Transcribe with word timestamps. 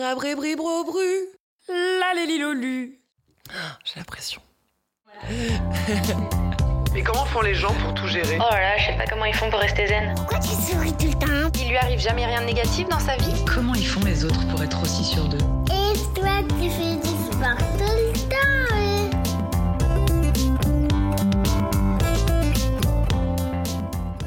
Rabribribro-bru, 0.00 1.28
la 1.68 2.14
lélilolu. 2.14 3.00
J'ai 3.84 3.98
la 3.98 4.04
pression. 4.04 4.40
Et 6.96 7.02
comment 7.02 7.26
font 7.26 7.42
les 7.42 7.54
gens 7.54 7.74
pour 7.74 7.92
tout 7.92 8.06
gérer? 8.06 8.38
Oh 8.40 8.48
là 8.50 8.60
là, 8.60 8.78
je 8.78 8.86
sais 8.86 8.96
pas 8.96 9.04
comment 9.04 9.26
ils 9.26 9.34
font 9.34 9.50
pour 9.50 9.60
rester 9.60 9.88
zen. 9.88 10.14
Pourquoi 10.16 10.38
tu 10.38 10.48
souris 10.48 10.94
tout 10.94 11.06
le 11.06 11.12
temps? 11.12 11.50
Il 11.60 11.68
lui 11.68 11.76
arrive 11.76 12.00
jamais 12.00 12.24
rien 12.24 12.40
de 12.40 12.46
négatif 12.46 12.88
dans 12.88 12.98
sa 12.98 13.16
vie? 13.18 13.44
Comment 13.44 13.74
ils 13.74 13.86
font 13.86 14.02
les 14.06 14.24
autres 14.24 14.48
pour 14.48 14.62
être 14.62 14.82
aussi 14.82 15.04
sûrs 15.04 15.28
d'eux? 15.28 15.36
Et 15.66 15.92
toi, 16.18 16.38
tu 16.48 16.70
fais 16.70 16.96
du 16.96 17.08
sport 17.30 17.58
tout 17.76 17.84
le 17.84 18.12
temps 18.30 18.70
hein? 18.72 19.10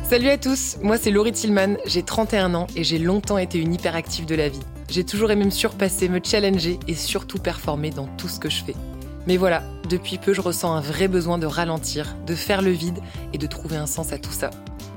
Salut 0.04 0.30
à 0.30 0.38
tous, 0.38 0.78
moi 0.84 1.00
c'est 1.00 1.10
Laurie 1.10 1.32
Tillman, 1.32 1.78
j'ai 1.86 2.04
31 2.04 2.54
ans 2.54 2.68
et 2.76 2.84
j'ai 2.84 3.00
longtemps 3.00 3.40
été 3.40 3.58
une 3.58 3.74
hyperactive 3.74 4.28
de 4.28 4.36
la 4.36 4.50
vie. 4.50 4.62
J'ai 4.90 5.04
toujours 5.04 5.32
aimé 5.32 5.46
me 5.46 5.50
surpasser, 5.50 6.10
me 6.10 6.20
challenger 6.24 6.80
et 6.88 6.96
surtout 6.96 7.40
performer 7.40 7.90
dans 7.90 8.08
tout 8.18 8.28
ce 8.28 8.40
que 8.40 8.50
je 8.50 8.64
fais. 8.64 8.76
Mais 9.26 9.38
voilà, 9.38 9.64
depuis 9.90 10.18
peu 10.18 10.34
je 10.34 10.42
ressens 10.42 10.74
un 10.74 10.82
vrai 10.82 11.08
besoin 11.08 11.38
de 11.38 11.46
ralentir, 11.46 12.16
de 12.28 12.36
faire 12.36 12.62
le 12.62 12.72
vide 12.72 13.00
et 13.32 13.38
de 13.38 13.48
trouver 13.48 13.78
un 13.78 13.86
sens 13.86 14.12
à 14.12 14.18
tout 14.18 14.32
ça. 14.32 14.50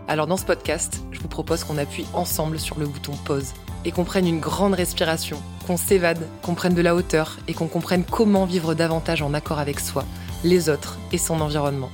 Alors 0.09 0.27
dans 0.27 0.37
ce 0.37 0.45
podcast, 0.45 1.01
je 1.13 1.21
vous 1.21 1.29
propose 1.29 1.65
qu'on 1.65 1.79
appuie 1.79 2.07
ensemble 2.13 2.59
sur 2.59 2.79
le 2.79 2.87
bouton 2.87 3.13
pause 3.25 3.53
et 3.85 3.93
qu'on 3.93 4.05
prenne 4.05 4.27
une 4.27 4.41
grande 4.41 4.75
respiration, 4.75 5.41
qu'on 5.67 5.77
s'évade, 5.77 6.27
qu'on 6.43 6.55
prenne 6.55 6.75
de 6.75 6.83
la 6.83 6.95
hauteur 6.95 7.39
et 7.47 7.55
qu'on 7.55 7.69
comprenne 7.69 8.05
comment 8.05 8.45
vivre 8.45 8.75
davantage 8.75 9.23
en 9.23 9.35
accord 9.35 9.61
avec 9.61 9.79
soi, 9.81 10.05
les 10.45 10.69
autres 10.69 10.99
et 11.13 11.19
son 11.19 11.41
environnement. 11.41 11.91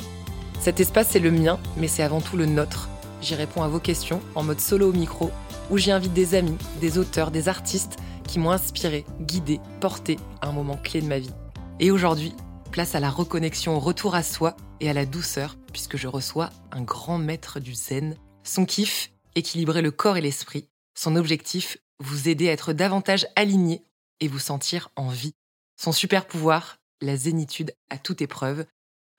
Cet 0.60 0.80
espace 0.80 1.08
c'est 1.10 1.18
le 1.18 1.30
mien, 1.30 1.58
mais 1.76 1.88
c'est 1.88 2.02
avant 2.02 2.20
tout 2.20 2.36
le 2.36 2.46
nôtre. 2.46 2.88
J'y 3.22 3.36
réponds 3.36 3.62
à 3.62 3.68
vos 3.68 3.78
questions 3.78 4.20
en 4.34 4.42
mode 4.42 4.58
solo 4.58 4.90
au 4.90 4.92
micro, 4.92 5.30
où 5.70 5.78
j'y 5.78 5.92
invite 5.92 6.12
des 6.12 6.34
amis, 6.34 6.58
des 6.80 6.98
auteurs, 6.98 7.30
des 7.30 7.48
artistes 7.48 7.96
qui 8.26 8.40
m'ont 8.40 8.50
inspiré, 8.50 9.04
guidé, 9.20 9.60
porté 9.80 10.18
à 10.40 10.48
un 10.48 10.52
moment 10.52 10.76
clé 10.76 11.00
de 11.00 11.06
ma 11.06 11.20
vie. 11.20 11.30
Et 11.78 11.92
aujourd'hui, 11.92 12.34
place 12.72 12.96
à 12.96 13.00
la 13.00 13.10
reconnexion 13.10 13.76
au 13.76 13.78
retour 13.78 14.16
à 14.16 14.24
soi 14.24 14.56
et 14.80 14.90
à 14.90 14.92
la 14.92 15.06
douceur, 15.06 15.56
puisque 15.72 15.96
je 15.96 16.08
reçois 16.08 16.50
un 16.72 16.82
grand 16.82 17.18
maître 17.18 17.60
du 17.60 17.74
zen. 17.74 18.16
Son 18.42 18.66
kiff, 18.66 19.12
équilibrer 19.36 19.82
le 19.82 19.92
corps 19.92 20.16
et 20.16 20.20
l'esprit. 20.20 20.66
Son 20.98 21.14
objectif, 21.14 21.78
vous 22.00 22.28
aider 22.28 22.48
à 22.48 22.52
être 22.52 22.72
davantage 22.72 23.28
aligné 23.36 23.84
et 24.18 24.26
vous 24.26 24.40
sentir 24.40 24.88
en 24.96 25.08
vie. 25.08 25.34
Son 25.80 25.92
super 25.92 26.26
pouvoir, 26.26 26.78
la 27.00 27.16
zénitude 27.16 27.72
à 27.88 27.98
toute 27.98 28.20
épreuve. 28.20 28.66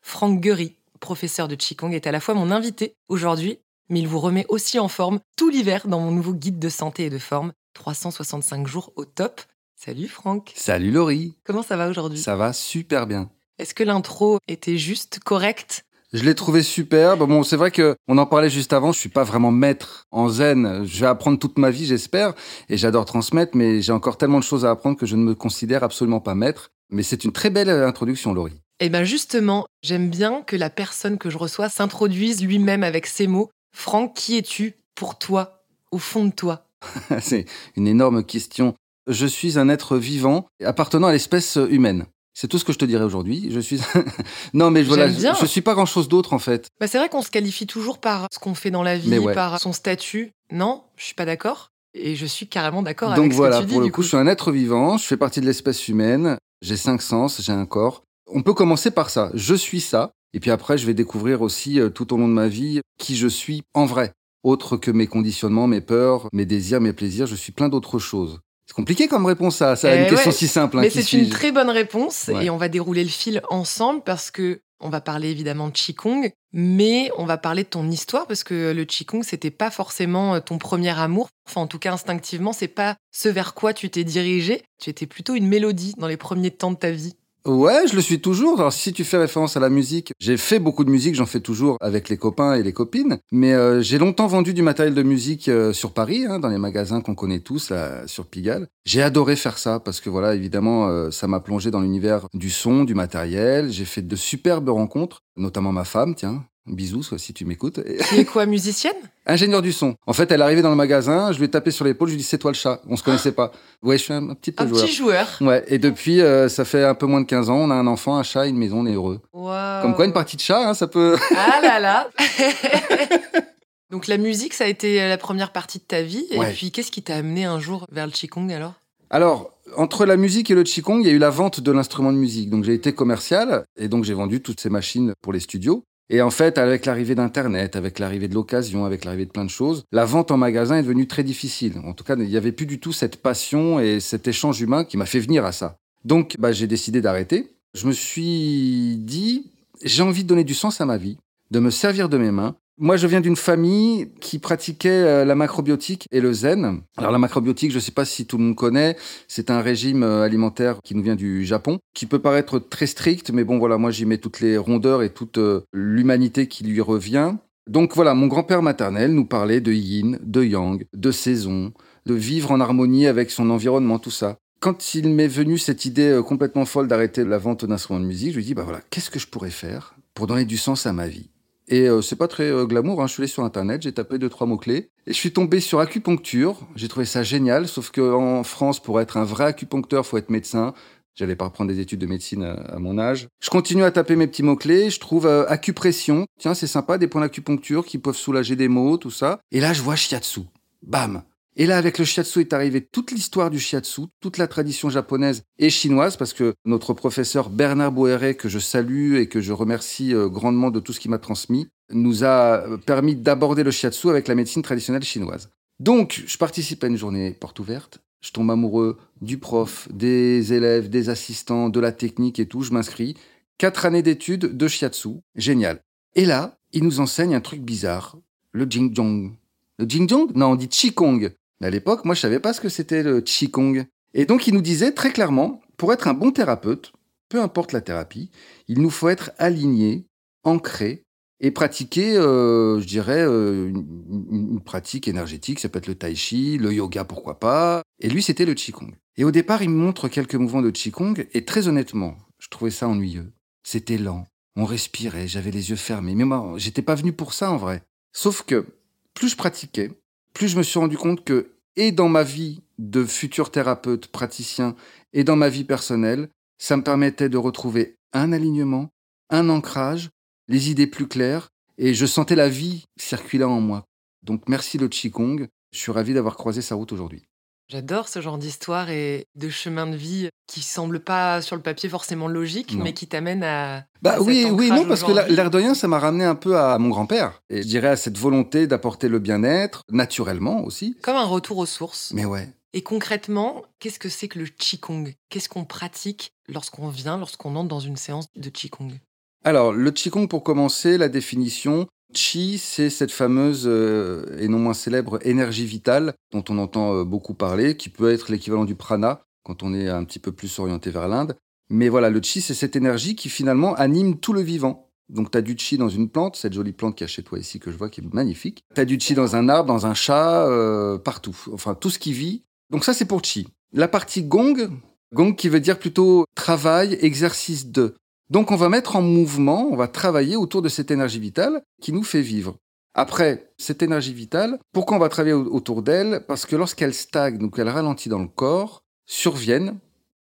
Franck 0.02 0.42
Guery, 0.42 0.76
professeur 1.00 1.48
de 1.48 1.56
Qigong, 1.56 1.94
est 1.94 2.06
à 2.06 2.12
la 2.12 2.20
fois 2.20 2.34
mon 2.34 2.52
invité 2.52 2.96
aujourd'hui, 3.08 3.60
mais 3.94 4.00
il 4.00 4.08
vous 4.08 4.20
remet 4.20 4.48
aussi 4.50 4.80
en 4.80 4.88
forme 4.88 5.20
tout 5.38 5.50
l'hiver 5.50 5.88
dans 5.88 6.00
mon 6.00 6.10
nouveau 6.10 6.34
guide 6.34 6.58
de 6.58 6.70
santé 6.70 7.06
et 7.06 7.10
de 7.12 7.20
forme, 7.20 7.54
365 7.76 8.66
jours 8.66 8.92
au 8.96 9.06
top. 9.06 9.40
Salut 9.76 10.08
Franck. 10.08 10.52
Salut 10.56 10.90
Laurie. 10.90 11.38
Comment 11.44 11.62
ça 11.62 11.78
va 11.78 11.88
aujourd'hui? 11.88 12.18
Ça 12.18 12.36
va 12.36 12.54
super 12.54 13.06
bien. 13.06 13.30
Est-ce 13.60 13.76
que 13.76 13.84
l'intro 13.84 14.40
était 14.48 14.80
juste, 14.80 15.20
correcte? 15.20 15.86
Je 16.12 16.24
l'ai 16.24 16.34
trouvé 16.34 16.64
superbe. 16.64 17.28
Bon, 17.28 17.44
c'est 17.44 17.56
vrai 17.56 17.70
que 17.70 17.96
on 18.08 18.18
en 18.18 18.26
parlait 18.26 18.50
juste 18.50 18.74
avant. 18.74 18.94
Je 18.94 19.00
suis 19.00 19.10
pas 19.10 19.24
vraiment 19.24 19.52
maître 19.52 20.08
en 20.10 20.28
zen. 20.28 20.84
Je 20.86 21.02
vais 21.02 21.08
apprendre 21.08 21.38
toute 21.38 21.60
ma 21.60 21.70
vie, 21.70 21.86
j'espère, 21.86 22.34
et 22.70 22.78
j'adore 22.78 23.06
transmettre. 23.06 23.56
Mais 23.56 23.84
j'ai 23.84 23.92
encore 23.92 24.18
tellement 24.18 24.40
de 24.40 24.44
choses 24.44 24.66
à 24.66 24.72
apprendre 24.72 24.98
que 24.98 25.06
je 25.06 25.16
ne 25.16 25.24
me 25.24 25.36
considère 25.36 25.84
absolument 25.84 26.20
pas 26.20 26.34
maître. 26.34 26.72
Mais 26.90 27.04
c'est 27.04 27.24
une 27.24 27.32
très 27.32 27.52
belle 27.52 27.70
introduction, 27.70 28.34
Laurie. 28.34 28.60
Eh 28.80 28.90
bien 28.90 29.04
justement, 29.04 29.68
j'aime 29.84 30.10
bien 30.10 30.42
que 30.42 30.56
la 30.56 30.72
personne 30.72 31.20
que 31.20 31.30
je 31.30 31.38
reçois 31.38 31.70
s'introduise 31.70 32.44
lui-même 32.44 32.84
avec 32.84 33.06
ces 33.06 33.28
mots. 33.28 33.52
Franck, 33.74 34.16
qui 34.16 34.38
es-tu 34.38 34.76
pour 34.96 35.18
toi, 35.18 35.64
au 35.92 35.98
fond 35.98 36.26
de 36.26 36.32
toi 36.32 36.68
c'est 37.22 37.46
une 37.76 37.88
énorme 37.88 38.24
question. 38.24 38.76
Je 39.08 39.26
suis 39.26 39.58
un 39.58 39.70
être 39.70 39.98
vivant 39.98 40.48
appartenant 40.64 41.08
à 41.08 41.12
l'espèce 41.12 41.58
humaine. 41.70 42.06
C'est 42.34 42.48
tout 42.48 42.58
ce 42.58 42.66
que 42.66 42.74
je 42.74 42.80
te 42.80 42.86
dirais 42.86 43.04
aujourd'hui. 43.04 43.50
Je 43.52 43.60
suis 43.60 43.80
non 44.54 44.72
mais 44.72 44.82
voilà, 44.82 45.08
bien. 45.08 45.36
je, 45.40 45.46
suis 45.46 45.62
pas 45.62 45.76
grand 45.76 45.86
chose 45.86 46.08
d'autre 46.08 46.34
en 46.34 46.40
fait. 46.40 46.68
bah, 46.80 46.88
C'est 46.88 46.98
vrai 46.98 47.10
qu'on 47.10 47.22
se 47.22 47.30
qualifie 47.30 47.68
toujours 47.68 48.00
par 48.00 48.28
ce 48.32 48.40
qu'on 48.40 48.56
fait 48.56 48.72
dans 48.72 48.84
la 48.84 48.98
vie, 48.98 49.18
ouais. 49.18 49.34
par 49.34 49.60
son 49.60 49.72
statut. 49.72 50.32
Non, 50.52 50.84
je 50.98 51.06
suis 51.06 51.16
pas 51.16 51.26
d'accord. 51.26 51.70
Et 51.94 52.16
je 52.16 52.26
suis 52.26 52.48
carrément 52.48 52.82
d'accord 52.82 53.10
Donc 53.12 53.26
avec 53.26 53.34
voilà, 53.34 53.58
ce 53.58 53.62
que 53.62 53.66
tu 53.66 53.68
dis 53.68 53.74
pour 53.76 53.84
le 53.84 53.90
coup, 53.90 54.02
je 54.02 54.08
suis 54.08 54.18
un 54.18 54.26
être 54.26 54.52
vivant. 54.52 54.98
Je 54.98 55.06
fais 55.06 55.18
partie 55.18 55.42
de 55.42 55.46
l'espèce 55.46 55.88
humaine. 55.88 56.38
J'ai 56.64 56.78
cinq 56.78 57.04
sens, 57.04 57.40
j'ai 57.42 57.52
un 57.52 57.68
corps. 57.68 58.04
On 58.28 58.42
peut 58.42 58.54
commencer 58.54 58.90
par 58.90 59.12
ça. 59.12 59.30
Je 59.36 59.54
suis 59.54 59.82
ça. 59.82 60.12
Et 60.34 60.40
puis 60.40 60.52
après, 60.52 60.78
je 60.78 60.86
vais 60.86 60.94
découvrir 60.94 61.42
aussi 61.42 61.80
euh, 61.80 61.90
tout 61.90 62.14
au 62.14 62.18
long 62.18 62.28
de 62.28 62.34
ma 62.34 62.48
vie 62.48 62.82
qui 62.98 63.16
je 63.16 63.28
suis 63.28 63.64
en 63.74 63.86
vrai. 63.86 64.12
Autre 64.44 64.76
que 64.78 64.92
mes 64.92 65.08
conditionnements, 65.08 65.68
mes 65.68 65.82
peurs, 65.82 66.28
mes 66.34 66.46
désirs, 66.46 66.82
mes 66.82 66.94
plaisirs, 66.94 67.28
je 67.28 67.36
suis 67.36 67.52
plein 67.52 67.70
d'autres 67.70 68.00
choses. 68.00 68.40
C'est 68.68 68.74
compliqué 68.76 69.08
comme 69.08 69.26
réponse 69.26 69.62
à 69.62 69.76
Eh 69.84 70.04
une 70.04 70.10
question 70.10 70.32
ouais, 70.32 70.36
si 70.38 70.48
simple. 70.48 70.78
hein, 70.78 70.82
Mais 70.82 70.90
c'est 70.90 71.14
une 71.14 71.30
très 71.30 71.52
bonne 71.52 71.70
réponse 71.70 72.30
Ouais. 72.34 72.46
et 72.46 72.50
on 72.50 72.58
va 72.58 72.70
dérouler 72.70 73.04
le 73.04 73.10
fil 73.10 73.42
ensemble 73.50 74.02
parce 74.04 74.32
que 74.32 74.60
on 74.86 74.90
va 74.90 75.00
parler 75.00 75.30
évidemment 75.32 75.68
de 75.70 75.74
Qigong, 75.74 76.30
mais 76.52 77.10
on 77.18 77.26
va 77.26 77.38
parler 77.38 77.64
de 77.64 77.70
ton 77.70 77.90
histoire 77.90 78.28
parce 78.28 78.44
que 78.44 78.74
le 78.74 78.84
Qigong 78.84 79.24
c'était 79.24 79.52
pas 79.52 79.72
forcément 79.72 80.36
euh, 80.36 80.40
ton 80.42 80.58
premier 80.58 80.90
amour. 80.98 81.30
Enfin, 81.48 81.62
en 81.62 81.68
tout 81.68 81.80
cas, 81.80 81.94
instinctivement, 81.94 82.52
c'est 82.54 82.68
pas 82.68 82.96
ce 83.12 83.30
vers 83.30 83.54
quoi 83.54 83.74
tu 83.74 83.90
t'es 83.90 84.04
dirigé. 84.04 84.64
Tu 84.82 84.90
étais 84.90 85.06
plutôt 85.08 85.36
une 85.36 85.48
mélodie 85.48 85.94
dans 85.98 86.08
les 86.08 86.18
premiers 86.18 86.52
temps 86.52 86.72
de 86.72 86.78
ta 86.78 86.92
vie. 86.92 87.16
Ouais, 87.46 87.88
je 87.90 87.96
le 87.96 88.02
suis 88.02 88.22
toujours. 88.22 88.60
Alors 88.60 88.72
si 88.72 88.94
tu 88.94 89.04
fais 89.04 89.18
référence 89.18 89.58
à 89.58 89.60
la 89.60 89.70
musique, 89.70 90.14
j'ai 90.20 90.38
fait 90.38 90.60
beaucoup 90.60 90.86
de 90.86 90.90
musique, 90.90 91.16
j'en 91.16 91.26
fais 91.26 91.42
toujours 91.42 91.76
avec 91.82 92.08
les 92.08 92.16
copains 92.16 92.54
et 92.54 92.64
les 92.64 92.72
copines. 92.72 93.18
Mais 93.34 93.52
euh, 93.54 93.82
j'ai 93.82 93.98
longtemps 93.98 94.28
vendu 94.28 94.54
du 94.54 94.62
matériel 94.62 94.94
de 94.94 95.04
musique 95.04 95.50
euh, 95.50 95.74
sur 95.74 95.94
Paris, 95.94 96.26
hein, 96.26 96.40
dans 96.40 96.48
les 96.48 96.58
magasins 96.58 97.02
qu'on 97.02 97.16
connaît 97.16 97.42
tous, 97.42 97.70
là, 97.70 98.08
sur 98.08 98.28
Pigalle. 98.28 98.70
J'ai 98.86 99.02
adoré 99.02 99.36
faire 99.36 99.58
ça 99.58 99.82
parce 99.82 100.00
que 100.00 100.10
voilà, 100.10 100.36
évidemment, 100.36 100.88
euh, 100.88 101.12
ça 101.12 101.28
m'a 101.28 101.42
plongé 101.42 101.70
dans 101.70 101.82
l'univers 101.82 102.28
du 102.34 102.50
son, 102.50 102.86
du 102.86 102.96
matériel. 102.96 103.70
J'ai 103.72 103.86
fait 103.86 104.02
de 104.02 104.16
superbes 104.16 104.70
rencontres, 104.70 105.20
notamment 105.36 105.74
ma 105.74 105.84
femme, 105.84 106.16
tiens. 106.16 106.46
Bisous, 106.66 107.04
soit 107.04 107.18
si 107.18 107.34
tu 107.34 107.44
m'écoutes. 107.44 107.80
Es 108.16 108.24
quoi, 108.24 108.46
musicienne? 108.46 108.96
Ingénieur 109.26 109.62
du 109.62 109.74
son. 109.74 109.96
En 110.08 110.14
fait, 110.14 110.32
elle 110.32 110.40
est 110.40 110.44
arrivée 110.44 110.62
dans 110.62 110.70
le 110.70 110.78
magasin, 110.78 111.34
je 111.34 111.40
lui 111.40 111.46
ai 111.46 111.50
tapé 111.50 111.72
sur 111.72 111.84
l'épaule, 111.84 112.08
je 112.08 112.14
lui 112.14 112.20
ai 112.20 112.24
dit 112.24 112.28
c'est 112.28 112.38
toi 112.38 112.52
le 112.52 112.56
chat. 112.56 112.80
On 112.88 112.96
se 112.96 113.04
connaissait 113.04 113.34
pas. 113.34 113.52
Ouais, 113.82 113.98
je 113.98 114.04
suis 114.04 114.14
un, 114.14 114.30
un 114.30 114.34
petit 114.34 114.54
peu 114.54 114.64
Un 114.64 114.68
joueur. 114.68 114.82
petit 114.82 114.94
joueur. 114.94 115.28
Ouais, 115.42 115.66
et 115.68 115.78
depuis, 115.78 116.22
euh, 116.22 116.48
ça 116.48 116.64
fait 116.64 116.84
un 116.86 116.96
peu 116.96 117.06
moins 117.06 117.20
de 117.20 117.26
15 117.26 117.50
ans, 117.50 117.58
on 117.58 117.70
a 117.70 117.76
un 117.76 117.88
enfant, 117.88 118.16
un 118.16 118.24
chat, 118.24 118.48
une 118.48 118.58
maison, 118.58 118.80
on 118.80 118.86
est 118.86 118.94
heureux. 118.94 119.20
Waouh. 119.34 119.82
Comme 119.82 119.94
quoi, 119.94 120.06
une 120.06 120.14
partie 120.14 120.38
de 120.38 120.42
chat, 120.42 120.70
hein, 120.70 120.74
ça 120.74 120.88
peut. 120.88 121.18
Ah 121.36 121.60
là 121.62 121.80
là 121.82 122.10
Donc 123.92 124.08
la 124.08 124.18
musique, 124.18 124.54
ça 124.54 124.64
a 124.64 124.68
été 124.68 125.08
la 125.08 125.18
première 125.18 125.52
partie 125.52 125.80
de 125.80 125.84
ta 125.84 126.02
vie. 126.02 126.26
Et 126.32 126.40
puis, 126.54 126.72
qu'est-ce 126.72 126.92
qui 126.92 127.04
t'a 127.04 127.16
amené 127.16 127.44
un 127.46 127.60
jour 127.60 127.86
vers 127.92 128.06
le 128.06 128.12
Qigong 128.12 128.50
alors? 128.52 128.74
Alors, 129.10 129.52
entre 129.78 130.06
la 130.06 130.18
musique 130.18 130.50
et 130.50 130.56
le 130.56 130.64
Qigong, 130.64 131.02
il 131.02 131.08
y 131.08 131.10
a 131.10 131.14
eu 131.14 131.20
la 131.20 131.30
vente 131.30 131.60
de 131.60 131.72
l'instrument 131.72 132.12
de 132.12 132.18
musique. 132.18 132.50
Donc, 132.50 132.64
j'ai 132.64 132.74
été 132.74 132.94
commercial 132.94 133.66
et 133.78 133.88
donc 133.90 134.04
j'ai 134.06 134.14
vendu 134.16 134.42
toutes 134.42 134.60
ces 134.60 134.70
machines 134.70 135.14
pour 135.22 135.34
les 135.34 135.40
studios. 135.40 135.84
Et 136.10 136.22
en 136.22 136.30
fait, 136.30 136.58
avec 136.58 136.86
l'arrivée 136.86 137.16
d'Internet, 137.16 137.76
avec 137.76 137.98
l'arrivée 137.98 138.28
de 138.28 138.34
l'occasion, 138.34 138.86
avec 138.86 139.06
l'arrivée 139.06 139.26
de 139.26 139.32
plein 139.32 139.46
de 139.46 139.50
choses, 139.50 139.84
la 139.92 140.06
vente 140.06 140.32
en 140.32 140.38
magasin 140.38 140.78
est 140.78 140.84
devenue 140.84 141.08
très 141.08 141.24
difficile. 141.24 141.80
En 141.86 141.94
tout 141.94 142.04
cas, 142.04 142.16
il 142.18 142.28
n'y 142.28 142.38
avait 142.38 142.52
plus 142.52 142.66
du 142.66 142.80
tout 142.80 142.92
cette 142.92 143.18
passion 143.18 143.80
et 143.80 144.00
cet 144.00 144.28
échange 144.28 144.62
humain 144.62 144.84
qui 144.84 144.98
m'a 144.98 145.06
fait 145.06 145.20
venir 145.20 145.46
à 145.46 145.52
ça. 145.52 145.78
Donc, 146.04 146.36
bah, 146.40 146.52
j'ai 146.52 146.68
décidé 146.68 147.02
d'arrêter. 147.02 147.56
Je 147.74 147.88
me 147.88 147.94
suis 147.94 148.98
dit, 148.98 149.52
j'ai 149.84 150.04
envie 150.04 150.24
de 150.24 150.28
donner 150.28 150.44
du 150.44 150.54
sens 150.54 150.82
à 150.82 150.86
ma 150.86 150.98
vie, 150.98 151.18
de 151.52 151.60
me 151.60 151.70
servir 151.70 152.10
de 152.10 152.18
mes 152.18 152.32
mains. 152.32 152.56
Moi, 152.80 152.98
je 152.98 153.06
viens 153.06 153.22
d'une 153.22 153.36
famille 153.36 154.10
qui 154.20 154.40
pratiquait 154.40 154.90
euh, 154.90 155.26
la 155.26 155.36
macrobiotique 155.36 156.08
et 156.12 156.20
le 156.20 156.34
zen. 156.34 156.82
Alors, 156.98 157.12
la 157.12 157.20
macrobiotique, 157.20 157.70
je 157.70 157.76
ne 157.76 157.82
sais 157.82 157.92
pas 157.92 158.04
si 158.04 158.26
tout 158.26 158.40
le 158.40 158.46
monde 158.46 158.56
connaît, 158.56 158.98
c'est 159.28 159.52
un 159.52 159.62
régime 159.62 160.02
euh, 160.02 160.24
alimentaire 160.24 160.80
qui 160.84 160.96
nous 160.96 161.04
vient 161.04 161.16
du 161.16 161.46
Japon, 161.46 161.78
qui 161.94 162.08
peut 162.08 162.18
paraître 162.18 162.58
très 162.58 162.88
strict, 162.88 163.30
mais 163.30 163.44
bon, 163.44 163.60
voilà, 163.60 163.78
moi, 163.78 163.92
j'y 163.92 164.08
mets 164.08 164.18
toutes 164.18 164.40
les 164.40 164.58
rondeurs 164.58 165.04
et 165.04 165.12
toute 165.12 165.38
euh, 165.38 165.62
l'humanité 165.72 166.48
qui 166.48 166.64
lui 166.64 166.82
revient. 166.82 167.36
Donc 167.70 167.94
voilà, 167.96 168.16
mon 168.16 168.26
grand-père 168.26 168.64
maternel 168.64 169.14
nous 169.14 169.26
parlait 169.26 169.62
de 169.62 169.72
yin, 169.72 170.18
de 170.24 170.44
yang, 170.44 170.84
de 170.94 171.12
saison, 171.12 171.74
de 172.08 172.16
vivre 172.16 172.52
en 172.52 172.60
harmonie 172.60 173.06
avec 173.06 173.30
son 173.30 173.52
environnement, 173.52 174.00
tout 174.00 174.12
ça. 174.12 174.38
Quand 174.62 174.96
il 174.96 175.10
m'est 175.10 175.28
venu 175.28 175.60
cette 175.60 175.86
idée 175.86 176.20
complètement 176.26 176.66
folle 176.66 176.88
d'arrêter 176.88 177.24
la 177.24 177.38
vente 177.38 177.66
d'instruments 177.66 178.00
de 178.00 178.06
musique, 178.06 178.32
je 178.32 178.38
lui 178.38 178.44
ai 178.44 178.48
dit, 178.48 178.54
bah 178.56 178.64
voilà, 178.64 178.82
qu'est-ce 178.90 179.12
que 179.12 179.20
je 179.20 179.28
pourrais 179.28 179.52
faire 179.52 179.96
pour 180.16 180.26
donner 180.26 180.46
du 180.46 180.58
sens 180.58 180.88
à 180.88 180.94
ma 180.94 181.08
vie? 181.08 181.30
Et 181.68 181.88
euh, 181.88 182.02
c'est 182.02 182.16
pas 182.16 182.28
très 182.28 182.52
euh, 182.52 182.66
glamour, 182.66 183.02
hein. 183.02 183.08
je 183.08 183.14
suis 183.14 183.22
allé 183.22 183.28
sur 183.28 183.44
Internet, 183.44 183.82
j'ai 183.82 183.94
tapé 183.94 184.18
deux, 184.18 184.30
trois 184.30 184.48
mots-clés, 184.48 184.90
et 185.08 185.14
je 185.14 185.18
suis 185.18 185.32
tombé 185.32 185.60
sur 185.60 185.80
acupuncture. 185.80 186.58
J'ai 186.76 186.88
trouvé 186.88 187.06
ça 187.06 187.24
génial, 187.24 187.68
sauf 187.68 187.92
qu'en 187.92 188.44
France, 188.44 188.82
pour 188.82 189.00
être 189.00 189.18
un 189.18 189.24
vrai 189.24 189.46
acupuncteur, 189.46 190.06
faut 190.06 190.18
être 190.18 190.30
médecin. 190.30 190.74
J'allais 191.16 191.36
pas 191.36 191.46
reprendre 191.46 191.72
des 191.72 191.80
études 191.80 192.00
de 192.00 192.08
médecine 192.08 192.44
à, 192.44 192.54
à 192.54 192.80
mon 192.80 192.98
âge. 192.98 193.28
Je 193.40 193.50
continue 193.50 193.84
à 193.84 193.92
taper 193.92 194.16
mes 194.16 194.26
petits 194.26 194.42
mots-clés. 194.42 194.90
Je 194.90 195.00
trouve 195.00 195.28
euh, 195.28 195.46
acupression. 195.48 196.26
Tiens, 196.40 196.56
c'est 196.56 196.68
sympa, 196.68 196.98
des 196.98 197.08
points 197.08 197.22
d'acupuncture 197.22 197.86
qui 197.86 198.00
peuvent 198.00 198.16
soulager 198.16 198.56
des 198.56 198.68
maux, 198.68 198.98
tout 198.98 199.12
ça. 199.12 199.40
Et 199.52 199.60
là, 199.60 199.74
je 199.74 199.84
vois 199.84 199.96
shiatsu. 199.96 200.42
Bam 200.82 201.24
et 201.56 201.68
là, 201.68 201.78
avec 201.78 202.00
le 202.00 202.06
shiatsu 202.06 202.40
est 202.40 202.54
arrivé 202.54 202.82
toute 202.82 203.12
l'histoire 203.12 203.52
du 203.52 203.60
shiatsu, 203.60 204.02
toute 204.22 204.38
la 204.38 204.48
tradition 204.48 204.90
japonaise 204.90 205.44
et 205.60 205.70
chinoise, 205.70 206.18
parce 206.18 206.34
que 206.34 206.56
notre 206.66 206.94
professeur 206.94 207.50
Bernard 207.50 207.92
Boéret, 207.92 208.36
que 208.36 208.50
je 208.50 208.58
salue 208.60 209.16
et 209.18 209.28
que 209.28 209.40
je 209.40 209.54
remercie 209.54 210.16
euh, 210.16 210.30
grandement 210.30 210.72
de 210.72 210.80
tout 210.80 210.94
ce 210.94 211.00
qu'il 211.00 211.12
m'a 211.12 211.20
transmis, 211.20 211.68
nous 211.92 212.24
a 212.24 212.66
euh, 212.66 212.78
permis 212.78 213.16
d'aborder 213.16 213.64
le 213.64 213.70
shiatsu 213.70 214.10
avec 214.10 214.28
la 214.28 214.36
médecine 214.36 214.64
traditionnelle 214.64 215.04
chinoise. 215.04 215.52
Donc, 215.80 216.24
je 216.26 216.38
participe 216.38 216.84
à 216.84 216.88
une 216.88 216.98
journée 216.98 217.32
porte 217.32 217.60
ouverte. 217.60 218.00
Je 218.22 218.32
tombe 218.32 218.50
amoureux 218.50 218.98
du 219.22 219.38
prof, 219.38 219.88
des 219.92 220.54
élèves, 220.54 220.90
des 220.90 221.10
assistants, 221.10 221.70
de 221.70 221.80
la 221.80 221.92
technique 221.92 222.40
et 222.40 222.48
tout. 222.48 222.62
Je 222.62 222.72
m'inscris. 222.72 223.16
Quatre 223.60 223.86
années 223.86 224.02
d'études 224.02 224.58
de 224.58 224.68
shiatsu. 224.68 225.20
Génial. 225.36 225.82
Et 226.16 226.26
là, 226.26 226.58
il 226.72 226.84
nous 226.84 227.00
enseigne 227.00 227.36
un 227.36 227.42
truc 227.42 227.62
bizarre. 227.62 228.18
Le 228.54 228.66
Jingjong. 228.66 229.34
Le 229.78 229.90
Jingjong? 229.90 230.32
Non, 230.36 230.52
on 230.52 230.56
dit 230.56 230.70
Qigong. 230.70 231.32
À 231.64 231.70
l'époque, 231.70 232.04
moi, 232.06 232.14
je 232.14 232.20
savais 232.20 232.40
pas 232.40 232.54
ce 232.54 232.62
que 232.62 232.70
c'était 232.70 233.04
le 233.04 233.22
Qigong. 233.22 233.86
Et 234.14 234.26
donc, 234.26 234.48
il 234.48 234.54
nous 234.54 234.62
disait 234.62 234.92
très 234.92 235.12
clairement, 235.12 235.62
pour 235.78 235.94
être 235.94 236.08
un 236.08 236.14
bon 236.14 236.32
thérapeute, 236.32 236.92
peu 237.30 237.42
importe 237.42 237.72
la 237.72 237.82
thérapie, 237.82 238.30
il 238.68 238.82
nous 238.82 238.90
faut 238.90 239.10
être 239.10 239.32
aligné, 239.38 240.06
ancré 240.44 241.04
et 241.40 241.52
pratiquer, 241.52 242.16
euh, 242.18 242.80
je 242.80 242.86
dirais, 242.86 243.22
euh, 243.22 243.70
une, 243.70 244.26
une 244.32 244.60
pratique 244.62 245.08
énergétique. 245.08 245.60
Ça 245.60 245.70
peut 245.70 245.80
être 245.80 245.88
le 245.88 245.96
tai 245.96 246.16
chi, 246.16 246.58
le 246.58 246.74
yoga, 246.74 247.06
pourquoi 247.06 247.40
pas. 247.40 247.82
Et 248.00 248.10
lui, 248.10 248.22
c'était 248.22 248.46
le 248.46 248.54
qigong. 248.54 248.92
Et 249.18 249.24
au 249.24 249.32
départ, 249.32 249.64
il 249.64 249.70
me 249.70 249.78
montre 249.78 250.10
quelques 250.10 250.36
mouvements 250.36 250.62
de 250.62 250.70
qigong. 250.70 251.26
Et 251.34 251.46
très 251.46 251.68
honnêtement, 251.68 252.18
je 252.40 252.50
trouvais 252.50 252.72
ça 252.72 252.88
ennuyeux. 252.88 253.32
C'était 253.64 253.98
lent. 253.98 254.28
On 254.56 254.66
respirait, 254.66 255.28
j'avais 255.28 255.52
les 255.52 255.70
yeux 255.70 255.76
fermés. 255.76 256.14
Mais 256.14 256.26
moi, 256.26 256.54
j'étais 256.58 256.82
pas 256.82 256.96
venu 256.96 257.14
pour 257.14 257.34
ça 257.34 257.52
en 257.52 257.58
vrai. 257.58 257.84
Sauf 258.12 258.44
que 258.44 258.66
plus 259.14 259.30
je 259.30 259.38
pratiquais, 259.38 259.92
plus 260.34 260.50
je 260.50 260.58
me 260.58 260.64
suis 260.64 260.80
rendu 260.80 260.98
compte 260.98 261.24
que, 261.24 261.53
et 261.76 261.92
dans 261.92 262.10
ma 262.10 262.24
vie 262.24 262.62
de 262.78 263.06
futur 263.06 263.52
thérapeute, 263.52 264.08
praticien, 264.08 264.76
et 265.14 265.24
dans 265.24 265.36
ma 265.36 265.50
vie 265.50 265.64
personnelle, 265.64 266.30
ça 266.58 266.78
me 266.78 266.84
permettait 266.84 267.30
de 267.30 267.38
retrouver 267.38 267.98
un 268.14 268.32
alignement, 268.32 268.90
un 269.30 269.50
ancrage, 269.50 270.10
les 270.48 270.70
idées 270.70 270.88
plus 270.88 271.08
claires, 271.08 271.50
et 271.78 271.94
je 271.94 272.06
sentais 272.06 272.36
la 272.36 272.50
vie 272.50 272.86
circuler 272.98 273.44
en 273.44 273.62
moi. 273.62 273.86
Donc 274.24 274.48
merci 274.48 274.78
le 274.78 274.88
Qigong, 274.88 275.48
je 275.72 275.78
suis 275.78 275.92
ravi 275.92 276.14
d'avoir 276.14 276.38
croisé 276.38 276.62
sa 276.62 276.76
route 276.76 276.92
aujourd'hui. 276.92 277.26
J'adore 277.70 278.08
ce 278.08 278.22
genre 278.22 278.38
d'histoire 278.38 278.90
et 278.90 279.26
de 279.36 279.50
chemin 279.50 279.88
de 279.88 279.96
vie 279.96 280.30
qui 280.48 280.62
semble 280.62 281.00
pas 281.00 281.42
sur 281.42 281.56
le 281.56 281.62
papier 281.62 281.90
forcément 281.90 282.28
logique, 282.28 282.74
Non. 282.76 282.84
mais 282.84 282.94
qui 282.94 283.08
t'amène 283.08 283.44
à. 283.44 283.86
Bah 284.02 284.16
à 284.16 284.22
oui, 284.22 284.46
oui, 284.52 284.70
non, 284.70 284.86
parce 284.86 285.04
que 285.04 285.12
l'air 285.32 285.50
de 285.50 285.58
rien, 285.58 285.74
ça 285.74 285.88
m'a 285.88 285.98
ramené 286.00 286.26
un 286.26 286.36
peu 286.36 286.58
à 286.58 286.78
mon 286.78 286.90
grand-père. 286.90 287.42
Et 287.50 287.62
je 287.64 287.68
dirais 287.68 287.88
à 287.90 287.96
cette 287.96 288.18
volonté 288.18 288.68
d'apporter 288.68 289.08
le 289.08 289.20
bien-être, 289.20 289.82
naturellement 289.90 290.64
aussi. 290.64 290.98
Comme 291.02 291.16
un 291.16 291.26
retour 291.26 291.58
aux 291.58 291.66
sources. 291.66 292.12
Mais 292.14 292.26
ouais. 292.26 292.50
Et 292.74 292.82
concrètement, 292.82 293.62
qu'est-ce 293.80 294.00
que 294.00 294.10
c'est 294.10 294.28
que 294.28 294.40
le 294.40 294.46
Qigong? 294.46 295.14
Qu'est-ce 295.30 295.48
qu'on 295.48 295.64
pratique 295.64 296.34
lorsqu'on 296.50 296.90
vient, 296.90 297.18
lorsqu'on 297.18 297.56
entre 297.56 297.70
dans 297.70 297.80
une 297.80 297.98
séance 297.98 298.26
de 298.36 298.50
Qigong? 298.50 299.00
Alors, 299.46 299.72
le 299.74 299.92
Qigong, 299.92 300.28
pour 300.28 300.44
commencer, 300.44 300.98
la 300.98 301.08
définition, 301.10 301.88
Qi, 302.14 302.58
c'est 302.58 302.90
cette 302.90 303.12
fameuse 303.12 303.64
euh, 303.66 304.38
et 304.40 304.48
non 304.48 304.60
moins 304.60 304.74
célèbre 304.74 305.20
énergie 305.28 305.66
vitale 305.66 306.14
dont 306.32 306.44
on 306.50 306.58
entend 306.58 306.96
euh, 306.96 307.04
beaucoup 307.04 307.34
parler, 307.34 307.76
qui 307.76 307.90
peut 307.90 308.12
être 308.12 308.32
l'équivalent 308.32 308.66
du 308.66 308.76
prana 308.76 309.26
quand 309.44 309.64
on 309.64 309.74
est 309.74 309.90
un 309.90 310.04
petit 310.06 310.20
peu 310.20 310.32
plus 310.32 310.60
orienté 310.60 310.90
vers 310.90 311.08
l'Inde. 311.08 311.36
Mais 311.70 311.90
voilà, 311.90 312.10
le 312.10 312.20
Qi, 312.20 312.42
c'est 312.42 312.54
cette 312.54 312.76
énergie 312.76 313.16
qui 313.16 313.30
finalement 313.30 313.76
anime 313.76 314.20
tout 314.20 314.34
le 314.34 314.42
vivant. 314.42 314.90
Donc, 315.10 315.32
tu 315.32 315.38
as 315.38 315.42
du 315.42 315.56
Qi 315.56 315.78
dans 315.78 315.90
une 315.90 316.10
plante, 316.10 316.36
cette 316.36 316.54
jolie 316.54 316.72
plante 316.72 316.96
qui 316.96 317.04
est 317.04 317.08
chez 317.08 317.24
toi 317.24 317.38
ici 317.38 317.60
que 317.60 317.72
je 317.72 317.78
vois 317.78 317.90
qui 317.90 318.02
est 318.02 318.14
magnifique. 318.14 318.64
Tu 318.74 318.82
as 318.82 318.86
du 318.86 318.98
Qi 318.98 319.14
dans 319.14 319.36
un 319.36 319.50
arbre, 319.50 319.68
dans 319.68 319.86
un 319.86 319.94
chat, 319.94 320.48
euh, 320.48 320.98
partout. 320.98 321.38
Enfin, 321.52 321.76
tout 321.76 321.90
ce 321.90 322.00
qui 322.00 322.14
vit. 322.14 322.44
Donc, 322.70 322.84
ça, 322.84 322.94
c'est 322.94 323.06
pour 323.06 323.22
Qi. 323.22 323.48
La 323.74 323.88
partie 323.88 324.24
Gong, 324.24 324.70
Gong 325.14 325.36
qui 325.36 325.50
veut 325.50 325.60
dire 325.60 325.78
plutôt 325.78 326.26
travail, 326.36 326.98
exercice 327.02 327.68
de. 327.68 327.96
Donc 328.34 328.50
on 328.50 328.56
va 328.56 328.68
mettre 328.68 328.96
en 328.96 329.04
mouvement, 329.04 329.68
on 329.72 329.76
va 329.76 329.88
travailler 329.88 330.36
autour 330.36 330.64
de 330.64 330.68
cette 330.68 330.90
énergie 330.90 331.20
vitale 331.20 331.62
qui 331.84 331.94
nous 331.94 332.02
fait 332.02 332.24
vivre. 332.24 332.58
Après, 332.96 333.54
cette 333.60 333.84
énergie 333.84 334.12
vitale, 334.16 334.58
pourquoi 334.72 334.98
on 334.98 335.00
va 335.00 335.08
travailler 335.10 335.36
au- 335.36 335.54
autour 335.54 335.84
d'elle? 335.84 336.26
Parce 336.28 336.48
que 336.48 336.56
lorsqu'elle 336.56 336.96
stagne, 336.96 337.38
donc 337.38 337.60
elle 337.60 337.70
ralentit 337.70 338.10
dans 338.10 338.18
le 338.18 338.28
corps, 338.28 338.82
surviennent 339.06 339.78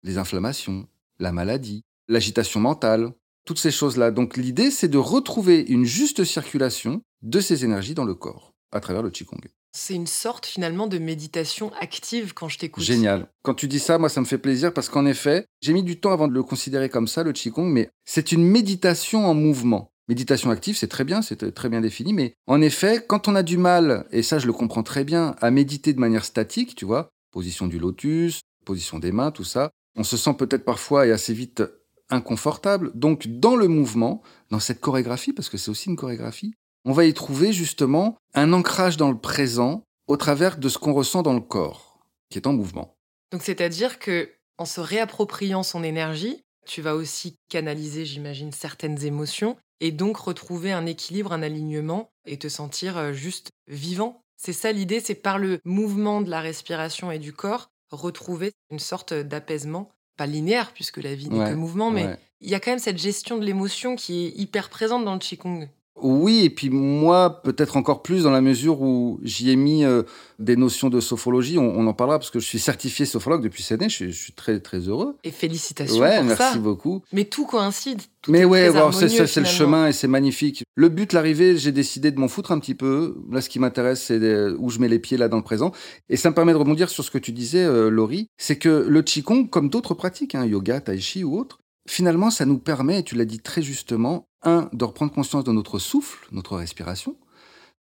les 0.05 0.17
inflammations, 0.17 0.89
la 1.19 1.33
maladie, 1.33 1.83
l'agitation 2.09 2.61
mentale, 2.61 3.13
toutes 3.45 3.59
ces 3.59 3.71
choses-là. 3.71 4.11
Donc 4.11 4.39
l'idée, 4.39 4.71
c'est 4.71 4.89
de 4.89 4.97
retrouver 4.97 5.61
une 5.61 5.85
juste 5.85 6.25
circulation 6.25 7.03
de 7.21 7.41
ces 7.41 7.67
énergies 7.67 7.93
dans 7.95 8.07
le 8.07 8.15
corps 8.15 8.55
à 8.73 8.81
travers 8.81 9.03
le 9.03 9.11
Qigong. 9.11 9.51
C'est 9.73 9.95
une 9.95 10.07
sorte 10.07 10.47
finalement 10.47 10.87
de 10.87 10.99
méditation 10.99 11.73
active 11.81 12.35
quand 12.35 12.49
je 12.49 12.59
t'écoute. 12.59 12.83
Génial. 12.83 13.29
Quand 13.43 13.55
tu 13.55 13.69
dis 13.69 13.79
ça, 13.79 13.99
moi, 13.99 14.09
ça 14.09 14.21
me 14.21 14.27
fait 14.27 14.39
plaisir 14.39 14.73
parce 14.73 14.89
qu'en 14.89 15.07
effet, 15.07 15.45
j'ai 15.61 15.73
mis 15.73 15.83
du 15.83 16.01
temps 16.01 16.13
avant 16.13 16.29
de 16.29 16.33
le 16.33 16.43
considérer 16.43 16.89
comme 16.89 17.09
ça, 17.09 17.23
le 17.23 17.33
Qigong, 17.33 17.71
mais 17.71 17.91
c'est 18.05 18.33
une 18.33 18.45
méditation 18.45 19.27
en 19.27 19.35
mouvement. 19.35 19.93
Méditation 20.09 20.51
active, 20.51 20.77
c'est 20.77 20.89
très 20.89 21.05
bien, 21.05 21.21
c'est 21.21 21.53
très 21.53 21.69
bien 21.69 21.83
défini, 21.83 22.15
mais 22.15 22.35
en 22.47 22.63
effet, 22.63 23.05
quand 23.07 23.29
on 23.29 23.35
a 23.35 23.43
du 23.43 23.59
mal, 23.59 24.07
et 24.11 24.23
ça 24.23 24.39
je 24.39 24.47
le 24.47 24.55
comprends 24.55 24.83
très 24.83 25.05
bien, 25.05 25.37
à 25.41 25.51
méditer 25.51 25.93
de 25.93 26.01
manière 26.01 26.25
statique, 26.25 26.75
tu 26.75 26.87
vois, 26.87 27.11
position 27.31 27.67
du 27.67 27.79
lotus, 27.79 28.41
position 28.65 28.99
des 28.99 29.13
mains, 29.13 29.31
tout 29.31 29.45
ça, 29.45 29.71
on 29.97 30.05
se 30.05 30.17
sent 30.17 30.35
peut-être 30.39 30.65
parfois 30.65 31.07
et 31.07 31.13
assez 31.13 31.35
vite 31.35 31.63
inconfortable. 32.09 32.91
Donc 32.95 33.27
dans 33.29 33.55
le 33.55 33.69
mouvement, 33.69 34.23
dans 34.51 34.61
cette 34.61 34.81
chorégraphie, 34.81 35.35
parce 35.35 35.51
que 35.51 35.59
c'est 35.59 35.71
aussi 35.71 35.91
une 35.91 35.97
chorégraphie, 35.97 36.55
on 36.89 36.93
va 36.93 37.05
y 37.05 37.13
trouver 37.13 37.53
justement 37.53 38.17
un 38.33 38.55
ancrage 38.55 38.97
dans 38.97 39.11
le 39.11 39.19
présent 39.19 39.83
au 40.07 40.17
travers 40.17 40.57
de 40.57 40.71
ce 40.71 40.79
qu'on 40.79 40.95
ressent 40.95 41.21
dans 41.23 41.35
le 41.35 41.41
corps, 41.43 41.99
qui 42.31 42.39
est 42.39 42.47
en 42.47 42.55
mouvement. 42.55 42.97
Donc 43.31 43.43
c'est-à-dire 43.43 43.99
que 43.99 44.31
en 44.57 44.65
se 44.65 44.81
réappropriant 44.81 45.63
son 45.63 45.85
énergie, 45.85 46.41
tu 46.67 46.81
vas 46.81 46.95
aussi 46.95 47.37
canaliser, 47.51 48.07
j'imagine, 48.07 48.53
certaines 48.53 49.05
émotions 49.05 49.57
et 49.81 49.93
donc 49.93 50.17
retrouver 50.17 50.73
un 50.73 50.87
équilibre, 50.87 51.33
un 51.35 51.43
alignement 51.43 52.09
et 52.25 52.39
te 52.39 52.49
sentir 52.49 52.97
euh, 52.97 53.13
juste 53.13 53.51
vivant. 53.69 54.23
C'est 54.39 54.55
ça 54.55 54.73
l'idée, 54.73 55.01
c'est 55.01 55.15
par 55.15 55.39
le 55.39 55.61
mouvement 55.67 56.23
de 56.23 56.31
la 56.31 56.41
respiration 56.41 57.13
et 57.13 57.19
du 57.19 57.35
corps 57.35 57.69
retrouver 57.91 58.53
une 58.71 58.79
sorte 58.79 59.13
d'apaisement, 59.13 59.91
pas 60.17 60.27
linéaire 60.27 60.73
puisque 60.73 60.99
la 60.99 61.15
vie 61.15 61.29
n'est 61.29 61.39
Ouais, 61.39 61.51
que 61.51 61.55
mouvement, 61.55 61.91
mais 61.91 62.07
Ouais. 62.07 62.19
il 62.41 62.49
y 62.49 62.55
a 62.55 62.61
quand 62.61 62.71
même 62.71 62.79
cette 62.79 62.99
gestion 62.99 63.37
de 63.37 63.45
l'émotion 63.45 63.95
qui 63.95 64.25
est 64.27 64.31
hyper 64.39 64.71
présente 64.71 65.05
dans 65.05 65.13
le 65.15 65.19
qigong. 65.21 65.69
Oui, 66.03 66.43
et 66.45 66.51
puis 66.51 66.71
moi, 66.71 67.43
peut-être 67.43 67.77
encore 67.77 68.03
plus 68.03 68.23
dans 68.25 68.31
la 68.31 68.41
mesure 68.41 68.81
où 68.81 69.19
j'y 69.23 69.51
ai 69.51 69.57
mis 69.57 69.85
euh, 69.85 70.03
des 70.39 70.57
notions 70.57 70.89
de 70.91 71.01
sophologie. 71.01 71.59
On, 71.59 71.77
on 71.79 71.87
en 71.87 71.95
parlera 71.95 72.19
parce 72.19 72.31
que 72.31 72.39
je 72.41 72.47
suis 72.47 72.59
certifié 72.59 73.07
sophologue 73.07 73.43
depuis 73.43 73.63
cette 73.63 73.81
année. 73.81 73.89
Je, 73.89 73.95
suis- 73.95 74.13
je 74.13 74.19
suis 74.23 74.33
très 74.33 74.61
très 74.61 74.79
heureux. 74.81 75.17
Et 75.25 75.31
félicitations 75.31 75.99
Ouais, 76.01 76.17
pour 76.17 76.25
merci 76.27 76.43
ça. 76.55 76.59
beaucoup. 76.59 77.03
Mais 77.13 77.25
tout 77.25 77.47
coïncide. 77.47 78.01
tout 78.23 78.31
Mais 78.33 78.45
ouais, 78.45 78.71
c'est 78.93 79.41
le 79.41 79.47
chemin 79.47 79.89
et 79.89 79.93
c'est 79.93 80.09
magnifique. 80.09 80.63
Le 80.75 80.89
but, 80.89 81.13
l'arrivée, 81.13 81.57
j'ai 81.57 81.73
décidé 81.73 82.11
de 82.11 82.19
m'en 82.21 82.29
foutre 82.29 82.53
un 82.53 82.59
petit 82.59 82.75
peu. 82.75 83.17
Là, 83.31 83.41
ce 83.41 83.49
qui 83.49 83.59
m'intéresse, 83.59 84.03
c'est 84.05 84.19
où 84.59 84.71
je 84.71 84.79
mets 84.79 84.89
les 84.89 84.99
pieds 84.99 85.17
là 85.17 85.29
dans 85.29 85.37
le 85.39 85.43
présent. 85.43 85.73
Et 86.09 86.17
ça 86.17 86.31
me 86.31 86.35
permet 86.35 86.53
de 86.53 86.59
rebondir 86.59 86.89
sur 86.89 87.03
ce 87.05 87.11
que 87.11 87.19
tu 87.19 87.33
disais, 87.33 87.65
euh, 87.65 87.89
Laurie. 87.91 88.29
C'est 88.37 88.57
que 88.59 88.87
le 88.89 89.03
Qigong, 89.03 89.47
comme 89.49 89.69
d'autres 89.71 89.95
pratiques, 89.95 90.35
hein, 90.35 90.45
yoga, 90.47 90.81
tai 90.81 90.99
chi 91.01 91.25
ou 91.25 91.39
autres, 91.39 91.59
finalement, 91.89 92.31
ça 92.31 92.45
nous 92.45 92.59
permet, 92.59 93.01
et 93.01 93.03
tu 93.03 93.15
l'as 93.15 93.25
dit 93.25 93.41
très 93.41 93.63
justement, 93.63 94.28
un, 94.43 94.69
de 94.73 94.85
reprendre 94.85 95.13
conscience 95.13 95.45
de 95.45 95.53
notre 95.53 95.79
souffle, 95.79 96.29
notre 96.33 96.57
respiration, 96.57 97.17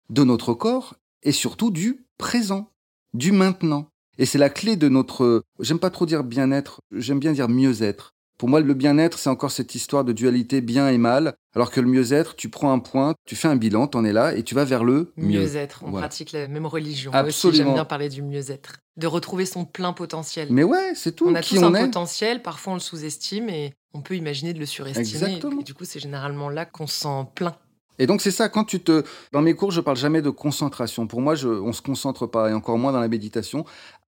de 0.09 0.23
notre 0.23 0.53
corps, 0.53 0.95
et 1.23 1.31
surtout 1.31 1.71
du 1.71 2.07
présent, 2.17 2.71
du 3.13 3.31
maintenant. 3.31 3.89
Et 4.17 4.25
c'est 4.25 4.37
la 4.37 4.49
clé 4.49 4.75
de 4.75 4.89
notre, 4.89 5.43
j'aime 5.59 5.79
pas 5.79 5.89
trop 5.89 6.05
dire 6.05 6.23
bien-être, 6.23 6.81
j'aime 6.91 7.19
bien 7.19 7.33
dire 7.33 7.49
mieux-être. 7.49 8.15
Pour 8.37 8.49
moi, 8.49 8.59
le 8.59 8.73
bien-être, 8.75 9.17
c'est 9.17 9.31
encore 9.31 9.49
cette 9.49 9.73
histoire 9.73 10.03
de 10.03 10.13
dualité 10.13 10.61
bien 10.61 10.89
et 10.89 10.99
mal, 10.99 11.33
alors 11.55 11.71
que 11.71 11.81
le 11.81 11.87
mieux-être, 11.87 12.35
tu 12.35 12.49
prends 12.49 12.71
un 12.71 12.77
point, 12.77 13.15
tu 13.25 13.35
fais 13.35 13.47
un 13.47 13.55
bilan, 13.55 13.87
t'en 13.87 14.05
es 14.05 14.13
là, 14.13 14.35
et 14.35 14.43
tu 14.43 14.53
vas 14.53 14.63
vers 14.63 14.83
le 14.83 15.11
mieux. 15.17 15.39
Mieux-être, 15.39 15.81
on 15.83 15.89
Voilà. 15.89 16.05
pratique 16.07 16.31
la 16.33 16.47
même 16.47 16.67
religion. 16.67 17.11
Absolument. 17.13 17.57
j'aime 17.65 17.73
bien 17.73 17.85
parler 17.85 18.09
du 18.09 18.21
mieux-être. 18.21 18.77
De 18.95 19.07
retrouver 19.07 19.45
son 19.47 19.65
plein 19.65 19.91
potentiel. 19.91 20.49
Mais 20.51 20.63
ouais, 20.63 20.91
c'est 20.93 21.15
tout. 21.15 21.27
on 21.27 21.33
a 21.33 21.41
qui 21.41 21.55
tous 21.55 21.63
on 21.63 21.73
un 21.73 21.73
est. 21.75 21.85
potentiel, 21.85 22.43
parfois 22.43 22.73
on 22.73 22.75
le 22.75 22.79
sous-estime 22.81 23.49
et 23.49 23.73
on 23.95 24.01
peut 24.01 24.15
imaginer 24.15 24.53
de 24.53 24.59
le 24.59 24.67
surestimer. 24.67 25.07
Exactement. 25.07 25.61
Et 25.61 25.63
du 25.63 25.73
coup, 25.73 25.85
c'est 25.85 25.99
généralement 25.99 26.49
là 26.49 26.65
qu'on 26.65 26.85
se 26.85 26.99
sent 27.01 27.25
plein. 27.33 27.55
Et 27.97 28.05
donc 28.05 28.21
c'est 28.21 28.29
ça, 28.29 28.49
quand 28.49 28.63
tu 28.65 28.79
te... 28.79 29.03
Dans 29.31 29.41
mes 29.41 29.55
cours, 29.55 29.71
je 29.71 29.81
parle 29.81 29.97
jamais 29.97 30.21
de 30.21 30.29
concentration. 30.29 31.07
Pour 31.07 31.21
moi, 31.21 31.33
je... 31.33 31.47
on 31.47 31.73
se 31.73 31.81
concentre 31.81 32.27
pas, 32.27 32.51
et 32.51 32.53
encore 32.53 32.77
moins 32.77 32.91
dans 32.91 32.99
la 32.99 33.07
méditation. 33.07 33.65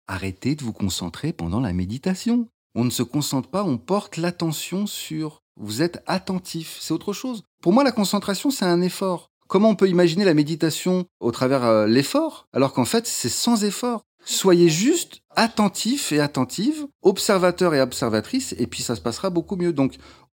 Arrêtez 0.09 0.55
de 0.55 0.63
vous 0.63 0.73
concentrer 0.73 1.31
pendant 1.31 1.61
la 1.61 1.71
méditation. 1.71 2.47
On 2.79 2.83
ne 2.83 2.91
se 2.91 3.01
concentre 3.01 3.49
pas, 3.49 3.63
on 3.63 3.79
porte 3.79 4.17
l'attention 4.17 4.85
sur... 4.85 5.41
Vous 5.59 5.81
êtes 5.81 6.03
attentif, 6.05 6.77
c'est 6.79 6.93
autre 6.93 7.11
chose. 7.11 7.41
Pour 7.59 7.73
moi, 7.73 7.83
la 7.83 7.91
concentration, 7.91 8.51
c'est 8.51 8.65
un 8.65 8.81
effort. 8.81 9.31
Comment 9.47 9.69
on 9.69 9.75
peut 9.75 9.89
imaginer 9.89 10.25
la 10.25 10.35
méditation 10.35 11.05
au 11.19 11.31
travers 11.31 11.65
euh, 11.65 11.87
l'effort, 11.87 12.47
alors 12.53 12.73
qu'en 12.73 12.85
fait, 12.85 13.07
c'est 13.07 13.29
sans 13.29 13.63
effort? 13.63 14.03
Soyez 14.23 14.69
juste 14.69 15.21
attentif 15.35 16.11
et 16.11 16.19
attentive, 16.19 16.85
observateur 17.01 17.73
et 17.73 17.81
observatrice, 17.81 18.53
et 18.59 18.67
puis 18.67 18.83
ça 18.83 18.95
se 18.95 19.01
passera 19.01 19.31
beaucoup 19.31 19.55
mieux. 19.55 19.73
Donc, 19.73 19.95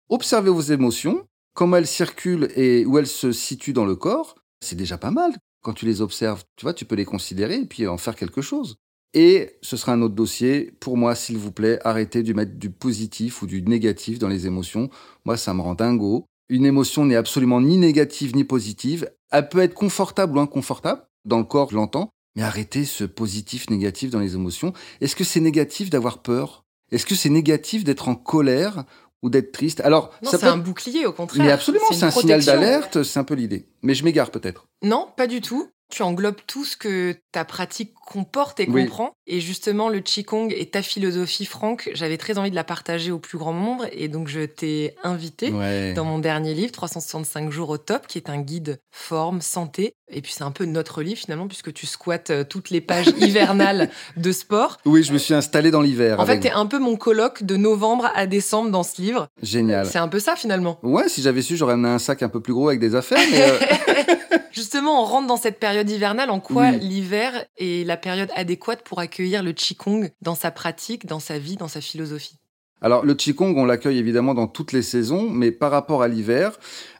observez 0.09 0.49
vos 0.49 0.63
émotions, 0.63 1.27
comment 1.53 1.77
elles 1.77 1.87
circulent 1.87 2.51
et 2.57 2.87
où 2.87 2.97
elles 2.97 3.07
se 3.07 3.33
situent 3.33 3.75
dans 3.75 3.85
le 3.85 3.97
corps, 3.97 4.35
c'est 4.65 4.77
déjà 4.77 4.97
pas 4.97 5.11
mal. 5.11 5.37
Quand 5.61 5.75
tu 5.75 5.85
les 5.85 6.01
observes, 6.01 6.45
tu 6.57 6.65
vois, 6.65 6.73
tu 6.73 6.87
peux 6.87 6.97
les 6.97 7.05
considérer 7.05 7.57
et 7.57 7.67
puis 7.67 7.87
en 7.87 7.99
faire 7.99 8.17
quelque 8.17 8.41
chose. 8.41 8.77
Et 9.15 9.59
ce 9.61 9.77
sera 9.77 9.93
un 9.93 10.03
autre 10.03 10.15
dossier. 10.15 10.73
Pour 10.81 10.97
moi, 10.97 11.15
s'il 11.15 11.37
vous 11.37 11.51
plaît, 11.53 11.79
arrêtez 11.85 12.23
de 12.23 12.33
mettre 12.33 12.55
du 12.55 12.71
positif 12.71 13.43
ou 13.43 13.47
du 13.47 13.63
négatif 13.63 14.19
dans 14.19 14.29
les 14.29 14.47
émotions. 14.47 14.89
Moi, 15.25 15.37
ça 15.37 15.53
me 15.53 15.61
rend 15.61 15.75
dingo. 15.75 16.25
Une 16.49 16.65
émotion 16.65 17.05
n'est 17.05 17.17
absolument 17.17 17.61
ni 17.61 17.77
négative 17.77 18.35
ni 18.37 18.45
positive. 18.45 19.11
Elle 19.31 19.49
peut 19.49 19.61
être 19.61 19.75
confortable 19.75 20.37
ou 20.37 20.41
inconfortable. 20.41 21.03
Dans 21.25 21.39
le 21.39 21.45
corps, 21.45 21.71
je 21.71 21.77
l'entends. 21.77 22.11
Mais 22.37 22.43
arrêtez 22.43 22.85
ce 22.85 23.05
positif, 23.05 23.69
négatif 23.71 24.11
dans 24.11 24.21
les 24.21 24.35
émotions. 24.35 24.73
Est-ce 25.01 25.17
que 25.17 25.25
c'est 25.25 25.41
négatif 25.41 25.91
d'avoir 25.91 26.19
peur? 26.19 26.65
Est-ce 26.93 27.07
que 27.07 27.15
c'est 27.15 27.31
négatif 27.31 27.85
d'être 27.85 28.09
en 28.09 28.15
colère 28.15 28.85
ou 29.23 29.31
d'être 29.31 29.53
triste? 29.53 29.81
Alors, 29.81 30.13
Non, 30.23 30.31
ça 30.31 30.39
c'est 30.39 30.47
peut 30.47 30.53
un 30.53 30.57
bouclier, 30.59 31.07
au 31.07 31.13
contraire. 31.13 31.45
Mais 31.45 31.53
absolument, 31.53 31.85
c'est 31.93 32.05
un 32.05 32.11
signal 32.11 32.45
d'alerte, 32.45 33.03
c'est 33.03 33.19
un 33.19 33.25
peu 33.25 33.35
l'idée. 33.35 33.69
Mais 33.83 33.95
je 33.95 34.05
m'égare 34.05 34.31
peut-être. 34.31 34.67
Non, 34.83 35.09
pas 35.17 35.27
du 35.27 35.41
tout. 35.41 35.69
Tu 35.91 36.03
englobes 36.03 36.37
tout 36.47 36.65
ce 36.65 36.77
que 36.77 37.17
ta 37.33 37.45
pratique 37.45 37.93
comporte 37.95 38.61
et 38.61 38.67
Oui. 38.69 38.85
comprend. 38.85 39.13
Et 39.27 39.41
justement, 39.41 39.89
le 39.89 40.01
Qigong 40.01 40.53
et 40.57 40.67
ta 40.67 40.83
philosophie, 40.83 41.45
Franck, 41.47 41.91
j'avais 41.95 42.17
très 42.17 42.39
envie 42.39 42.51
de 42.51 42.55
la 42.57 42.65
partager 42.65 43.11
au 43.13 43.19
plus 43.19 43.39
grand 43.39 43.53
nombre. 43.53 43.87
Et 43.93 44.09
donc, 44.09 44.29
je 44.29 44.41
t'ai 44.47 44.95
invité 45.05 45.51
Ouais. 45.51 45.93
dans 45.95 46.05
mon 46.05 46.19
dernier 46.19 46.55
livre, 46.55 46.73
365 46.73 47.51
jours 47.51 47.71
au 47.71 47.79
top, 47.79 48.07
qui 48.07 48.19
est 48.19 48.31
un 48.31 48.41
guide 48.41 48.81
forme, 48.93 49.41
santé. 49.41 49.95
Et 50.13 50.23
puis, 50.23 50.33
c'est 50.33 50.43
un 50.43 50.51
peu 50.51 50.65
notre 50.65 51.03
livre 51.03 51.21
finalement, 51.21 51.47
puisque 51.47 51.73
tu 51.73 51.87
squattes 51.87 52.31
euh, 52.31 52.45
toutes 52.45 52.71
les 52.71 52.81
pages 52.81 53.07
hivernales 53.19 53.91
de 54.17 54.33
sport. 54.33 54.79
Oui, 54.85 55.03
je 55.05 55.13
me 55.13 55.19
suis 55.19 55.35
installé 55.35 55.71
dans 55.71 55.81
l'hiver. 55.83 56.19
En 56.19 56.27
fait, 56.27 56.33
avec- 56.33 56.43
t'es 56.45 56.51
un 56.51 56.67
peu 56.67 56.79
mon 56.79 56.97
colloque 56.97 57.43
de 57.45 57.57
novembre 57.57 58.11
à 58.15 58.27
décembre 58.27 58.71
dans 58.71 58.83
ce 58.83 59.01
livre. 59.01 59.29
Génial. 59.43 59.87
C'est 59.87 59.99
un 59.99 60.09
peu 60.09 60.19
ça 60.19 60.35
finalement. 60.37 60.79
Ouais, 60.83 61.09
si 61.09 61.23
j'avais 61.23 61.43
su, 61.43 61.57
j'aurais 61.57 61.75
amené 61.75 61.89
un 61.95 61.99
sac 62.01 62.23
un 62.23 62.29
peu 62.29 62.41
plus 62.41 62.53
gros 62.55 62.69
avec 62.69 62.81
des 62.81 62.95
affaires. 62.97 63.19
Mais 63.31 63.43
euh, 63.43 63.59
Justement, 64.53 65.03
on 65.03 65.05
rentre 65.05 65.27
dans 65.27 65.37
cette 65.37 65.59
période 65.59 65.89
hivernale. 65.89 66.31
En 66.31 66.41
quoi 66.41 66.71
Oui. 66.71 66.81
l'hiver 66.81 67.45
est 67.57 67.87
la 67.87 67.97
période 67.97 68.31
adéquate 68.35 68.83
pour 68.83 68.99
accueillir 68.99 69.43
le 69.43 69.53
Qigong 69.53 70.11
dans 70.23 70.35
sa 70.35 70.51
pratique, 70.51 71.07
dans 71.07 71.21
sa 71.21 71.39
vie, 71.39 71.57
dans 71.57 71.69
sa 71.69 71.81
philosophie? 71.81 72.37
Alors, 72.83 73.05
le 73.05 73.15
Qigong, 73.15 73.55
on 73.57 73.65
l'accueille 73.65 73.99
évidemment 73.99 74.35
dans 74.35 74.47
toutes 74.49 74.73
les 74.73 74.83
saisons, 74.83 75.29
mais 75.31 75.53
par 75.53 75.71
rapport 75.71 76.03
à 76.03 76.09
l'hiver, 76.09 76.59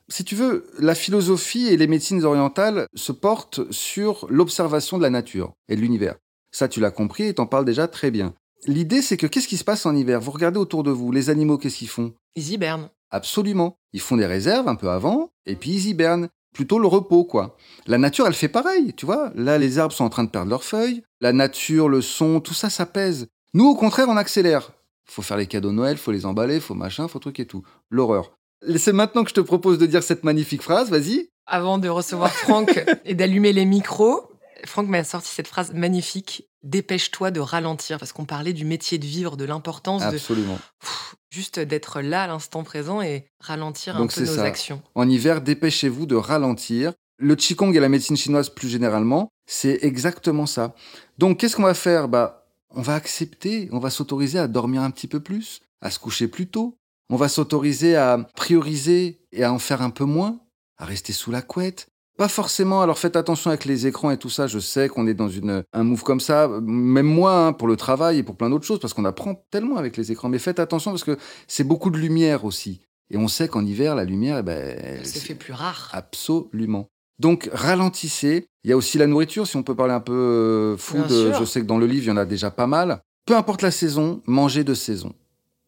si 0.09 0.25
tu 0.25 0.35
veux, 0.35 0.67
la 0.79 0.95
philosophie 0.95 1.69
et 1.69 1.77
les 1.77 1.87
médecines 1.87 2.25
orientales 2.25 2.87
se 2.95 3.13
portent 3.13 3.71
sur 3.73 4.27
l'observation 4.29 4.99
de 4.99 5.03
la 5.03 5.11
nature 5.11 5.53
et 5.69 5.77
de 5.77 5.81
l'univers. 5.81 6.17
Ça, 6.53 6.69
tu 6.69 6.81
l'as 6.81 6.91
compris 6.91 7.25
et 7.25 7.35
t'en 7.35 7.47
parles 7.47 7.65
déjà 7.65 7.89
très 7.89 8.11
bien. 8.11 8.35
L'idée, 8.67 9.01
c'est 9.01 9.17
que 9.17 9.27
qu'est-ce 9.27 9.49
qui 9.49 9.57
se 9.57 9.65
passe 9.65 9.87
en 9.87 9.97
hiver? 9.97 10.21
Vous 10.21 10.33
regardez 10.33 10.59
autour 10.59 10.83
de 10.83 10.91
vous, 10.91 11.13
les 11.13 11.31
animaux, 11.31 11.57
qu'est-ce 11.57 11.79
qu'ils 11.79 11.89
font? 11.89 12.13
Ils 12.37 12.53
hibernent. 12.53 12.91
Absolument. 13.11 13.77
Ils 13.93 14.01
font 14.01 14.17
des 14.17 14.27
réserves 14.27 14.69
un 14.69 14.75
peu 14.75 14.91
avant, 14.91 15.31
et 15.47 15.57
puis 15.57 15.71
ils 15.71 15.87
hibernent. 15.89 16.29
Plutôt 16.53 16.79
le 16.79 16.87
repos, 16.87 17.25
quoi. 17.25 17.57
La 17.87 17.99
nature, 17.99 18.27
elle 18.27 18.35
fait 18.35 18.49
pareil, 18.49 18.93
tu 18.95 19.07
vois. 19.07 19.31
Là, 19.35 19.59
les 19.59 19.79
arbres 19.79 19.95
sont 19.95 20.05
en 20.05 20.11
train 20.11 20.25
de 20.25 20.31
perdre 20.31 20.51
leurs 20.51 20.65
feuilles. 20.65 21.03
La 21.21 21.33
nature, 21.33 21.89
le 21.89 22.01
son, 22.01 22.41
tout 22.41 22.55
ça, 22.55 22.71
ça 22.71 22.87
pèse. 22.87 23.29
Nous, 23.55 23.67
au 23.67 23.75
contraire, 23.75 24.09
on 24.09 24.17
accélère. 24.17 24.73
Faut 25.07 25.23
faire 25.23 25.37
les 25.37 25.47
cadeaux 25.47 25.71
de 25.71 25.75
Noël, 25.75 25.97
faut 25.97 26.13
les 26.13 26.27
emballer, 26.27 26.61
faut 26.61 26.75
machin, 26.75 27.09
faut 27.09 27.19
truc 27.19 27.41
et 27.41 27.47
tout. 27.47 27.63
L'horreur. 27.91 28.33
C'est 28.77 28.93
maintenant 28.93 29.25
que 29.25 29.31
je 29.31 29.35
te 29.35 29.41
propose 29.41 29.79
de 29.79 29.87
dire 29.87 30.03
cette 30.03 30.25
magnifique 30.25 30.63
phrase, 30.63 30.91
vas-y. 30.91 31.29
Avant 31.47 31.79
de 31.79 31.89
recevoir 31.89 32.31
Franck 32.31 32.85
et 33.05 33.15
d'allumer 33.15 33.53
les 33.53 33.65
micros, 33.65 34.31
Franck 34.67 34.89
m'a 34.89 35.03
sorti 35.03 35.29
cette 35.29 35.49
phrase 35.49 35.73
magnifique. 35.73 36.50
Dépêche-toi 36.63 37.31
de 37.31 37.41
ralentir, 37.41 37.99
parce 37.99 38.13
qu'on 38.13 38.27
parlait 38.27 38.53
du 38.53 38.65
métier 38.65 38.99
de 38.99 39.07
vivre, 39.07 39.37
de 39.37 39.45
l'importance 39.45 40.03
de 40.03 40.19
pff, 40.19 41.15
juste 41.31 41.59
d'être 41.59 42.01
là 42.01 42.25
à 42.25 42.27
l'instant 42.27 42.65
présent 42.65 43.01
et 43.01 43.27
ralentir 43.41 43.97
Donc 43.97 44.13
un 44.13 44.15
peu 44.15 44.27
nos 44.27 44.37
ça. 44.37 44.45
actions. 44.45 44.83
En 44.95 45.09
hiver, 45.09 45.41
dépêchez-vous 45.41 46.07
de 46.07 46.17
ralentir. 46.17 46.93
Le 47.19 47.37
Qigong 47.37 47.75
et 47.75 47.81
la 47.81 47.89
médecine 47.89 48.17
chinoise 48.17 48.51
plus 48.51 48.69
généralement, 48.69 49.29
c'est 49.47 49.79
exactement 49.83 50.47
ça. 50.47 50.75
Donc, 51.19 51.39
qu'est-ce 51.39 51.57
qu'on 51.57 51.63
va 51.63 51.75
faire? 51.75 52.09
Bah, 52.09 52.47
on 52.71 52.83
va 52.83 52.95
accepter, 52.95 53.69
on 53.73 53.79
va 53.79 53.91
s'autoriser 53.91 54.39
à 54.39 54.49
dormir 54.49 54.83
un 54.83 54.91
petit 54.91 55.09
peu 55.09 55.21
plus, 55.21 55.61
à 55.81 55.91
se 55.91 55.99
coucher 55.99 56.29
plus 56.29 56.47
tôt. 56.47 56.77
On 57.11 57.17
va 57.17 57.29
s'autoriser 57.29 57.97
à 57.97 58.19
prioriser 58.37 59.21
et 59.33 59.45
à 59.45 59.53
en 59.53 59.59
faire 59.59 59.83
un 59.83 59.91
peu 59.91 60.05
moins, 60.05 60.41
à 60.79 60.85
rester 60.85 61.13
sous 61.13 61.31
la 61.31 61.43
couette. 61.43 61.89
Pas 62.21 62.29
forcément, 62.29 62.83
alors 62.83 62.99
faites 62.99 63.17
attention 63.17 63.49
avec 63.49 63.65
les 63.65 63.87
écrans 63.87 64.11
et 64.11 64.19
tout 64.19 64.29
ça, 64.29 64.47
je 64.47 64.59
sais 64.59 64.91
qu'on 64.91 65.07
est 65.07 65.15
dans 65.15 65.31
une, 65.31 65.65
un 65.73 65.85
move 65.85 66.03
comme 66.03 66.21
ça, 66.21 66.49
même 66.61 67.07
moi, 67.07 67.47
hein, 67.47 67.53
pour 67.55 67.67
le 67.67 67.77
travail 67.77 68.19
et 68.19 68.23
pour 68.23 68.37
plein 68.37 68.51
d'autres 68.51 68.67
choses, 68.67 68.79
parce 68.79 68.93
qu'on 68.93 69.07
apprend 69.07 69.43
tellement 69.51 69.79
avec 69.79 69.97
les 69.97 70.13
écrans. 70.13 70.29
Mais 70.29 70.39
faites 70.39 70.59
attention 70.59 70.91
parce 70.91 71.03
que 71.03 71.17
c'est 71.49 71.65
beaucoup 71.65 71.89
de 71.89 71.97
lumière 71.97 72.45
aussi. 72.45 72.83
Et 73.09 73.17
on 73.17 73.27
sait 73.27 73.49
qu'en 73.49 73.65
hiver, 73.65 73.95
la 73.95 74.05
lumière, 74.05 74.37
eh 74.37 74.43
ben, 74.43 74.77
elle- 74.79 75.07
C'est 75.07 75.21
fait 75.21 75.35
plus 75.35 75.55
rare. 75.55 75.89
Absolument. 75.95 76.89
Donc 77.19 77.49
ralentissez. 77.55 78.45
Il 78.65 78.69
y 78.69 78.75
a 78.75 78.77
aussi 78.77 78.99
la 78.99 79.07
nourriture, 79.07 79.47
si 79.47 79.57
on 79.57 79.63
peut 79.63 79.75
parler 79.75 79.95
un 79.95 80.01
peu 80.01 80.13
euh, 80.13 80.77
food. 80.77 81.09
Je 81.09 81.45
sais 81.47 81.63
que 81.63 81.67
dans 81.67 81.79
le 81.79 81.87
livre, 81.87 82.05
il 82.05 82.09
y 82.09 82.13
en 82.13 82.19
a 82.19 82.27
déjà 82.27 82.51
pas 82.51 82.67
mal. 82.67 83.01
Peu 83.25 83.35
importe 83.35 83.63
la 83.63 83.71
saison, 83.71 84.21
mangez 84.27 84.63
de 84.63 84.75
saison. 84.75 85.15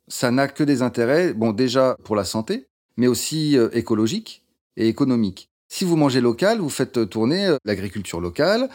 Ça 0.07 0.31
n'a 0.31 0.49
que 0.49 0.65
des 0.65 0.83
intérêts, 0.83 1.33
bon 1.33 1.53
déjà 1.53 1.97
pour 2.05 2.15
la 2.15 2.25
santé, 2.25 2.67
mais 2.99 3.07
aussi 3.07 3.57
euh, 3.57 3.71
écologique 3.73 4.45
et 4.77 4.87
économique. 4.89 5.49
Si 5.75 5.87
vous 5.87 5.97
mangez 5.97 6.21
local, 6.21 6.59
vous 6.59 6.69
faites 6.69 6.99
euh, 6.99 7.07
tourner 7.07 7.47
euh, 7.47 7.57
l'agriculture 7.65 8.21
locale. 8.21 8.69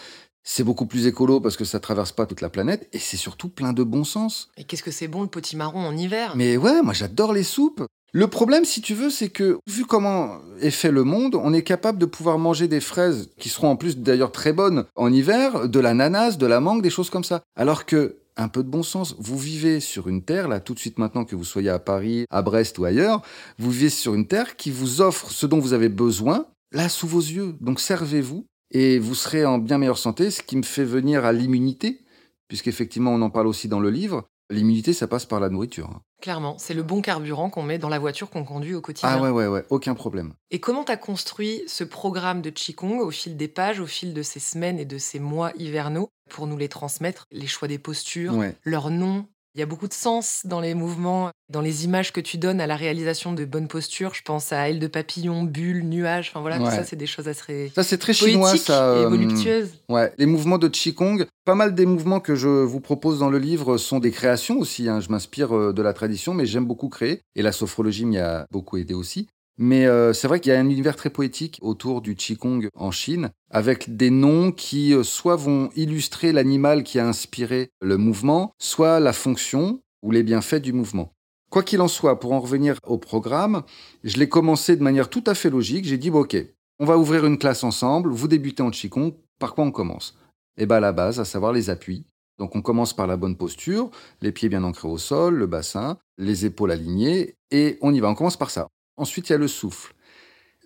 C'est 0.44 0.64
beaucoup 0.64 0.88
plus 0.88 1.06
écolo 1.06 1.40
parce 1.40 1.56
que 1.56 1.64
ça 1.64 1.80
traverse 1.80 2.12
pas 2.12 2.26
toute 2.26 2.42
la 2.42 2.50
planète 2.50 2.90
et 2.92 2.98
c'est 2.98 3.18
surtout 3.18 3.50
plein 3.50 3.72
de 3.72 3.84
bon 3.84 4.04
sens. 4.04 4.50
Et 4.58 4.64
qu'est-ce 4.64 4.82
que 4.82 4.90
c'est 4.90 5.08
bon 5.08 5.22
le 5.22 5.28
potimarron 5.28 5.82
en 5.82 5.96
hiver? 5.96 6.34
Mais 6.36 6.58
ouais, 6.58 6.82
moi 6.82 6.94
j'adore 6.94 7.34
les 7.34 7.44
soupes. 7.44 7.86
Le 8.14 8.26
problème, 8.26 8.66
si 8.66 8.82
tu 8.82 8.96
veux, 8.96 9.12
c'est 9.12 9.30
que 9.30 9.60
vu 9.68 9.86
comment 9.86 10.40
est 10.60 10.72
fait 10.72 10.90
le 10.90 11.04
monde, 11.04 11.36
on 11.36 11.54
est 11.54 11.62
capable 11.62 12.00
de 12.00 12.08
pouvoir 12.08 12.40
manger 12.40 12.68
des 12.68 12.82
fraises 12.82 13.30
qui 13.38 13.50
seront 13.50 13.70
en 13.70 13.76
plus 13.76 14.00
d'ailleurs 14.00 14.32
très 14.32 14.52
bonnes 14.52 14.86
en 14.96 15.14
hiver, 15.14 15.70
de 15.70 15.80
l'ananas, 15.80 16.38
de 16.38 16.48
la 16.48 16.60
mangue, 16.60 16.82
des 16.82 16.90
choses 16.90 17.12
comme 17.12 17.24
ça. 17.24 17.44
Alors 17.56 17.86
que 17.86 18.16
un 18.38 18.48
peu 18.48 18.64
de 18.64 18.70
bon 18.70 18.82
sens, 18.82 19.16
vous 19.20 19.38
vivez 19.38 19.82
sur 19.82 20.08
une 20.08 20.24
terre 20.24 20.48
là 20.48 20.60
tout 20.60 20.74
de 20.74 20.80
suite 20.80 20.98
maintenant 20.98 21.26
que 21.26 21.36
vous 21.36 21.44
soyez 21.44 21.70
à 21.70 21.78
Paris, 21.78 22.26
à 22.32 22.42
Brest 22.42 22.80
ou 22.80 22.86
ailleurs, 22.86 23.22
vous 23.60 23.70
vivez 23.70 23.90
sur 23.90 24.16
une 24.16 24.26
terre 24.26 24.56
qui 24.56 24.72
vous 24.72 25.02
offre 25.02 25.30
ce 25.30 25.46
dont 25.46 25.60
vous 25.60 25.74
avez 25.74 25.90
besoin 25.90 26.48
là 26.72 26.90
sous 26.90 27.08
vos 27.08 27.20
yeux. 27.22 27.56
Donc 27.62 27.80
servez-vous 27.80 28.46
et 28.72 29.00
vous 29.00 29.16
serez 29.16 29.46
en 29.46 29.58
bien 29.58 29.78
meilleure 29.78 29.98
santé, 29.98 30.30
ce 30.32 30.42
qui 30.42 30.58
me 30.58 30.64
fait 30.64 30.84
venir 30.84 31.26
à 31.26 31.32
l'immunité, 31.34 32.04
puisqu'effectivement 32.48 33.12
on 33.14 33.22
en 33.22 33.30
parle 33.30 33.48
aussi 33.48 33.68
dans 33.68 33.80
le 33.80 33.90
livre. 33.90 34.26
L'immunité, 34.50 34.94
ça 34.94 35.08
passe 35.08 35.26
par 35.26 35.42
la 35.42 35.50
nourriture. 35.50 35.90
hein. 35.90 36.02
Clairement, 36.22 36.58
c'est 36.58 36.74
le 36.74 36.82
bon 36.82 37.02
carburant 37.02 37.50
qu'on 37.50 37.64
met 37.64 37.78
dans 37.80 37.90
la 37.90 38.00
voiture 38.00 38.30
qu'on 38.30 38.46
conduit 38.46 38.76
au 38.76 38.80
quotidien. 38.82 39.10
Ah 39.12 39.22
ouais, 39.22 39.30
ouais, 39.30 39.46
ouais, 39.48 39.66
aucun 39.70 39.94
problème. 39.94 40.34
Et 40.52 40.62
comment 40.62 40.86
t'as 40.86 40.96
construit 40.96 41.64
ce 41.68 41.84
programme 41.84 42.42
de 42.42 42.50
Qigong 42.50 43.00
au 43.02 43.12
fil 43.12 43.36
des 43.36 43.50
pages, 43.50 43.82
au 43.82 43.86
fil 43.86 44.14
de 44.14 44.22
ces 44.22 44.40
semaines 44.40 44.80
et 44.80 44.86
de 44.86 44.98
ces 44.98 45.20
mois 45.20 45.52
hivernaux 45.58 46.08
pour 46.30 46.48
nous 46.48 46.56
les 46.56 46.70
transmettre 46.70 47.26
Les 47.34 47.46
choix 47.46 47.68
des 47.68 47.78
postures, 47.78 48.36
Ouais. 48.36 48.56
leurs 48.64 48.90
noms. 48.90 49.26
Il 49.56 49.60
y 49.60 49.64
a 49.64 49.66
beaucoup 49.66 49.88
de 49.88 49.94
sens 49.94 50.42
dans 50.46 50.60
les 50.62 50.76
mouvements, 50.76 51.32
dans 51.50 51.62
les 51.62 51.84
images 51.86 52.14
que 52.14 52.22
tu 52.22 52.38
donnes 52.38 52.62
à 52.62 52.68
la 52.68 52.76
réalisation 52.76 53.34
de 53.34 53.44
bonnes 53.44 53.68
postures. 53.68 54.14
Je 54.14 54.22
pense 54.22 54.54
à 54.54 54.70
ailes 54.70 54.80
de 54.80 54.86
papillon, 54.88 55.44
bulles, 55.44 55.84
nuages. 55.84 56.30
Enfin 56.30 56.42
voilà, 56.42 56.60
tout 56.60 56.66
ça, 56.70 56.84
c'est 56.84 56.96
des 56.96 57.08
choses 57.08 57.28
assez 57.28 57.72
Ça, 57.74 57.84
c'est 57.84 57.98
très 57.98 58.14
chinois, 58.14 58.56
ça. 58.58 58.96
et 58.96 59.06
euh. 59.06 59.66
Ouais, 59.90 60.14
les 60.20 60.28
mouvements 60.28 60.60
de 60.60 60.68
Qigong, 60.68 61.26
pas 61.44 61.56
mal 61.56 61.74
des 61.74 61.86
mouvements 61.88 62.20
que 62.20 62.36
je 62.36 62.48
vous 62.48 62.82
propose 62.82 63.20
dans 63.20 63.30
le 63.30 63.40
livre 63.40 63.78
sont 63.78 64.00
des 64.00 64.12
créations 64.12 64.60
aussi. 64.60 64.90
hein. 64.90 65.00
Je 65.00 65.10
m'inspire 65.10 65.56
euh, 65.58 65.74
de 65.74 65.82
la 65.82 65.94
tradition, 65.94 66.34
mais 66.36 66.46
j'aime 66.46 66.66
beaucoup 66.66 66.90
créer. 66.90 67.22
Et 67.36 67.42
la 67.42 67.52
sophrologie 67.52 68.06
m'y 68.06 68.20
a 68.20 68.46
beaucoup 68.52 68.78
aidé 68.78 68.94
aussi. 68.94 69.28
Mais 69.58 69.88
euh, 69.88 70.14
c'est 70.14 70.28
vrai 70.28 70.40
qu'il 70.40 70.52
y 70.52 70.56
a 70.56 70.60
un 70.60 70.70
univers 70.70 70.96
très 70.96 71.10
poétique 71.10 71.58
autour 71.62 72.02
du 72.02 72.16
Qigong 72.16 72.70
en 72.76 72.92
Chine, 72.92 73.32
avec 73.50 73.96
des 73.96 74.12
noms 74.12 74.52
qui 74.52 74.94
euh, 74.94 75.04
soit 75.04 75.36
vont 75.36 75.70
illustrer 75.76 76.32
l'animal 76.32 76.84
qui 76.84 77.00
a 77.00 77.08
inspiré 77.08 77.72
le 77.82 77.98
mouvement, 77.98 78.54
soit 78.60 79.00
la 79.00 79.14
fonction 79.14 79.82
ou 80.04 80.12
les 80.12 80.24
bienfaits 80.24 80.62
du 80.62 80.74
mouvement. 80.74 81.12
Quoi 81.50 81.64
qu'il 81.64 81.82
en 81.82 81.88
soit, 81.88 82.20
pour 82.20 82.34
en 82.34 82.40
revenir 82.40 82.78
au 82.86 82.98
programme, 82.98 83.64
je 84.04 84.18
l'ai 84.18 84.30
commencé 84.30 84.76
de 84.76 84.84
manière 84.84 85.10
tout 85.10 85.24
à 85.26 85.34
fait 85.34 85.50
logique. 85.50 85.86
J'ai 85.86 85.98
dit, 85.98 86.12
bon, 86.12 86.20
ok, 86.20 86.38
on 86.80 86.86
va 86.86 86.98
ouvrir 86.98 87.26
une 87.26 87.40
classe 87.40 87.64
ensemble, 87.64 88.12
vous 88.12 88.28
débutez 88.28 88.62
en 88.62 88.70
Qigong, 88.70 89.14
par 89.40 89.56
quoi 89.56 89.64
on 89.64 89.72
commence? 89.72 90.18
Eh 90.58 90.66
bien, 90.66 90.80
la 90.80 90.92
base, 90.92 91.20
à 91.20 91.26
savoir 91.26 91.54
les 91.54 91.70
appuis. 91.70 92.06
Donc, 92.38 92.56
on 92.56 92.62
commence 92.62 92.94
par 92.94 93.08
la 93.08 93.18
bonne 93.18 93.36
posture, 93.36 93.90
les 94.22 94.32
pieds 94.32 94.50
bien 94.50 94.64
ancrés 94.64 94.88
au 94.88 95.00
sol, 95.00 95.36
le 95.36 95.48
bassin, 95.48 95.98
les 96.20 96.46
épaules 96.46 96.72
alignées, 96.72 97.36
et 97.50 97.80
on 97.82 97.94
y 97.94 98.00
va, 98.00 98.10
on 98.10 98.16
commence 98.16 98.38
par 98.38 98.52
ça. 98.52 98.68
Ensuite, 98.98 99.30
il 99.30 99.34
y 99.34 99.36
a 99.36 99.40
le 99.40 99.48
souffle. 99.48 99.94